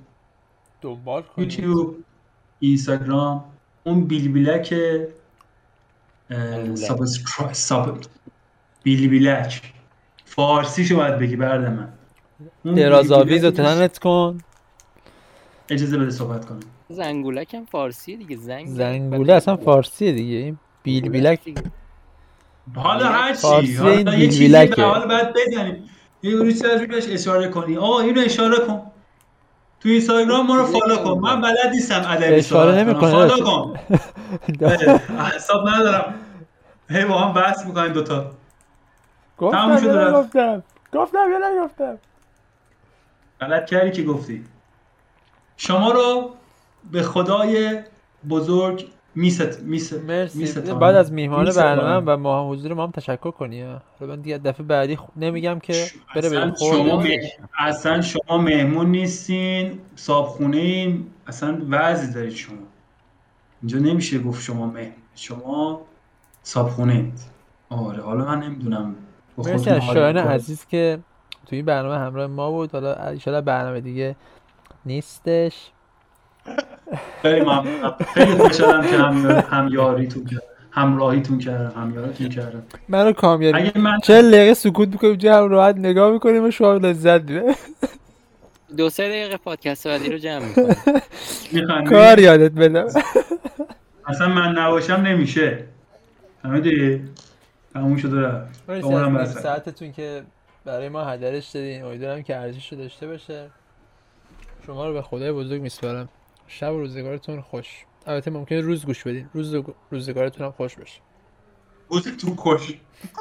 دنبال 0.80 1.22
کنید. 1.22 1.52
یوتیوب 1.52 2.04
اینستاگرام 2.58 3.44
اون 3.84 4.04
بیلبیلک 4.04 4.74
بیلبیلک. 6.28 6.76
subscribe 6.76 7.52
sub 7.52 7.98
بیلبیلک. 8.82 9.74
فارسیشو 10.30 10.96
باید 10.96 11.18
بگی 11.18 11.36
برد 11.36 11.60
من. 11.60 12.74
درازاویز 12.74 13.44
رو 13.44 13.50
تنت 13.50 13.98
کن. 13.98 14.38
اجازه 15.70 15.98
بده 15.98 16.10
صحبت 16.10 16.44
کنم. 16.44 16.60
زنگولک 16.88 17.54
هم 17.54 17.64
فارسیه 17.64 18.16
دیگه 18.16 18.36
زنگ 18.36 18.66
زنگوله 18.66 19.32
اصلا 19.32 19.56
فارسیه 19.56 20.12
دیگه. 20.12 20.36
این 20.36 20.58
بیل 20.82 21.08
بیلک 21.08 21.40
حالا 22.76 23.06
هر 23.06 23.34
چی 23.34 23.40
فارسی 23.40 23.76
حالا 23.76 24.14
یه 24.14 24.28
چیزی. 24.28 24.66
به 24.66 24.82
حال 24.82 25.08
باید 25.08 25.28
بزنیم. 25.34 25.90
یه 26.22 26.34
روی 26.34 26.52
چیزی 26.52 26.86
بهش 26.86 27.08
اشاره 27.08 27.48
کنی. 27.48 27.76
آقا 27.76 28.00
اینو 28.00 28.20
اشاره 28.24 28.58
کن. 28.66 28.82
تو 29.80 29.88
اینستاگرام 29.88 30.46
ما 30.46 30.56
رو 30.56 30.64
follow 30.64 30.96
کن. 30.96 31.18
من 31.20 31.40
بلد 31.40 31.70
نیستم 31.72 32.02
ادبی 32.06 32.34
اشاره 32.34 32.84
نمی‌کنه. 32.84 33.10
follow 33.10 33.44
کن. 33.44 33.78
اعصاب 35.32 35.68
ندارم. 35.68 36.14
هی 36.90 37.04
با 37.04 37.18
هم 37.18 37.32
بحث 37.32 37.66
می‌کنیم 37.66 37.92
دوتا. 37.92 38.30
گفتم 39.40 39.80
یا. 39.84 40.08
نگفتم. 40.10 40.62
گفتم 40.92 41.18
یا 41.32 41.38
نگفتم. 41.62 41.98
غلط 43.40 43.66
کردی 43.66 43.90
که 43.90 44.02
گفتی. 44.02 44.44
شما 45.56 45.92
رو 45.92 46.30
به 46.90 47.02
خدای 47.02 47.80
بزرگ 48.28 48.88
میست 49.14 49.60
میست 49.60 49.92
مرسی. 49.92 50.60
بعد 50.60 50.94
از 50.96 51.12
میهمان. 51.12 51.44
برنامه 51.56 52.12
و 52.12 52.16
ما 52.16 52.50
حضور 52.50 52.74
ما 52.74 52.84
هم 52.84 52.90
تشکر 52.90 53.30
کنی. 53.30 53.62
حالا 53.62 54.16
من 54.16 54.20
دیگه 54.20 54.38
دفعه 54.38 54.66
بعدی 54.66 54.96
خ- 54.96 55.10
نمیگم 55.16 55.58
که 55.58 55.84
بره 56.14 56.28
به 56.28 56.52
شما 56.58 56.96
مه- 57.02 57.20
اصلا 57.58 58.00
شما 58.00 58.38
مهمون 58.38 58.86
نیستین. 58.86 59.80
صابخونه 59.96 60.56
این 60.56 61.06
اصلا 61.26 61.58
وضعی 61.70 62.14
دارید 62.14 62.34
شما. 62.34 62.56
اینجا 63.62 63.78
نمیشه 63.78 64.18
گفت 64.18 64.42
شما 64.42 64.66
مهمون 64.66 64.92
شما 65.14 65.80
صابخونه 66.42 66.94
اید 66.94 67.20
آره 67.70 68.02
حالا 68.02 68.24
من 68.24 68.42
نمی‌دونم. 68.42 68.94
مرسی 69.38 69.52
خودتون 69.52 69.74
از 69.74 69.82
شایان. 69.84 70.16
عزیز 70.16 70.66
که 70.66 70.98
توی 71.46 71.56
این 71.58 71.66
برنامه 71.66 71.98
همراه 71.98 72.26
ما 72.26 72.50
بود. 72.50 72.72
حالا 72.72 72.94
انشالله 72.94 73.40
برنامه 73.40 73.80
دیگه 73.80 74.16
نیستش. 74.86 75.70
خیلی 77.22 77.40
ممنونم 77.40 77.96
خیلی 78.14 78.32
خوشحالم 78.32 78.86
که 78.86 78.98
هم 78.98 79.44
همیاریتون 79.50 80.24
کردم 80.24 80.42
همراهیتون 80.70 81.38
کردم 81.38 81.80
همیاریتون 81.80 82.28
کردم. 82.28 82.62
منو 82.88 83.12
کامیاری 83.12 83.62
اگه 83.62 83.78
من 83.78 83.98
چه 83.98 84.22
دقیقه 84.22 84.54
سکوت 84.54 84.88
می‌کنیم 84.88 85.14
جمع 85.14 85.48
راحت 85.48 85.76
نگاه 85.76 86.12
می‌کنیم 86.12 86.44
و 86.44 86.50
شما 86.50 86.74
لذت 86.74 87.22
می‌بریم. 87.30 87.54
دو 88.76 88.90
سه 88.90 89.08
دقیقه 89.08 89.36
پادکست 89.36 89.88
بعدی 89.88 90.10
رو 90.12 90.18
جمع 90.18 90.44
می‌کنم 90.46 90.66
میخندی 91.52 91.90
کار 91.90 92.20
یادت 92.20 92.52
بدم 92.52 92.86
اصلا 94.06 94.28
من 94.28 94.58
نباشم 94.58 94.92
نمیشه. 94.92 95.64
فهمیدی؟ 96.42 97.02
تموم 97.74 97.96
شده. 97.96 98.20
رفت 98.20 98.60
از 98.68 99.30
بسه. 99.30 99.40
ساعتتون 99.40 99.92
که 99.92 100.22
برای 100.64 100.88
ما 100.88 101.04
هدرش 101.04 101.48
دادین 101.48 101.84
امیدوارم 101.84 102.22
که 102.22 102.36
ارزش 102.36 102.72
رو 102.72 102.78
داشته 102.78 103.06
باشه. 103.06 103.50
شما 104.66 104.86
رو 104.86 104.92
به 104.92 105.02
خدای 105.02 105.32
بزرگ 105.32 105.62
میسپارم. 105.62 106.08
شب 106.46 106.72
و 106.72 106.78
روزگارتون 106.78 107.40
خوش. 107.40 107.66
البته 108.06 108.30
ممکنه 108.30 108.60
روز 108.60 108.86
گوش 108.86 109.02
بدین. 109.02 109.26
روز 109.34 109.54
روزگارتون 109.90 110.46
هم 110.46 110.52
خوش 110.52 110.74
باشه. 110.76 111.00
گوزتون 111.88 112.34
کش 112.36 112.74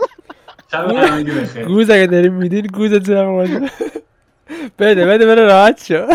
شب 0.71 0.91
همگی 0.91 1.31
بخیر. 1.31 1.65
گوز 1.65 1.89
اگه 1.89 2.07
داریم 2.07 2.33
میدین 2.33 2.67
گوزتون 2.67 3.17
هم 3.17 3.33
باشه 3.33 3.59
بده 4.79 5.05
بده 5.05 5.25
بره 5.25 5.43
راحت 5.43 5.83
شو. 5.83 6.07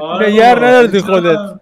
آره 0.00 0.28
نگر 0.28 0.54
بابا، 0.54 0.66
نداره 0.66 0.88
تو 0.88 1.00
خودت. 1.00 1.60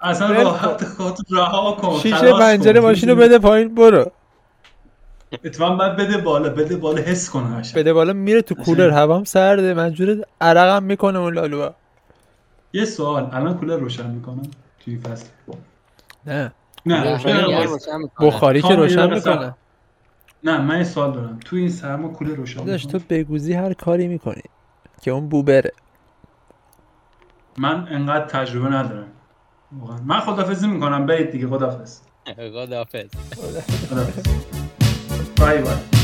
اصلا 0.00 0.42
راحت 0.42 0.84
خودت 0.84 1.18
رها 1.30 1.72
کن 1.72 1.98
شیشه 1.98 2.32
پنجره 2.32 2.80
کن. 2.80 2.86
ماشین 2.86 3.08
رو 3.08 3.16
بده 3.16 3.38
پایین 3.38 3.74
برو. 3.74 4.12
اتفاقا 5.32 5.76
باید 5.76 5.96
بده 5.96 6.18
بالا 6.18 6.48
بده 6.48 6.76
بالا 6.76 7.02
حس 7.02 7.30
کن 7.30 7.60
قشنگ. 7.60 7.82
بده 7.82 7.92
بالا 7.92 8.12
میره 8.12 8.42
تو 8.42 8.54
کولر 8.54 8.90
هوام 8.90 9.24
سرده 9.24 9.74
منجور 9.74 10.24
عرقم 10.40 10.82
می‌کنه 10.82 11.18
اون 11.18 11.34
لالوها. 11.34 11.74
یه 12.72 12.84
سوال 12.84 13.28
الان 13.32 13.58
کولر 13.58 13.76
روشن 13.76 14.10
می‌کنم 14.10 14.42
توی 14.80 14.94
این 14.94 15.02
فصل. 15.02 15.26
نه. 16.26 16.52
نه. 16.86 17.18
بخاری 18.20 18.62
که 18.62 18.74
روشن 18.74 19.14
می‌کنه. 19.14 19.54
نه 20.44 20.60
من 20.60 20.78
یه 20.78 20.84
سوال 20.84 21.12
دارم. 21.12 21.40
توی 21.44 21.60
این 21.60 21.70
سرما 21.70 22.08
کولر 22.08 22.34
روشن 22.34 22.64
داشت 22.64 22.88
تو 22.88 22.98
بگوزی 23.10 23.52
هر 23.52 23.72
کاری 23.72 24.08
می‌کنی 24.08 24.42
که 25.02 25.10
اون 25.10 25.28
بوبره. 25.28 25.72
من 27.58 27.88
انقدر 27.90 28.26
تجربه 28.26 28.68
ندارم. 28.68 29.08
واقعا. 29.72 29.98
من 30.06 30.20
خدافزی 30.20 30.66
می‌کنم 30.66 31.06
برید 31.06 31.30
دیگه 31.30 31.48
خدافز 31.48 32.00
خداحافظ. 32.36 33.08
خدافز 33.90 34.57
Vai, 35.38 35.62
vai. 35.62 35.97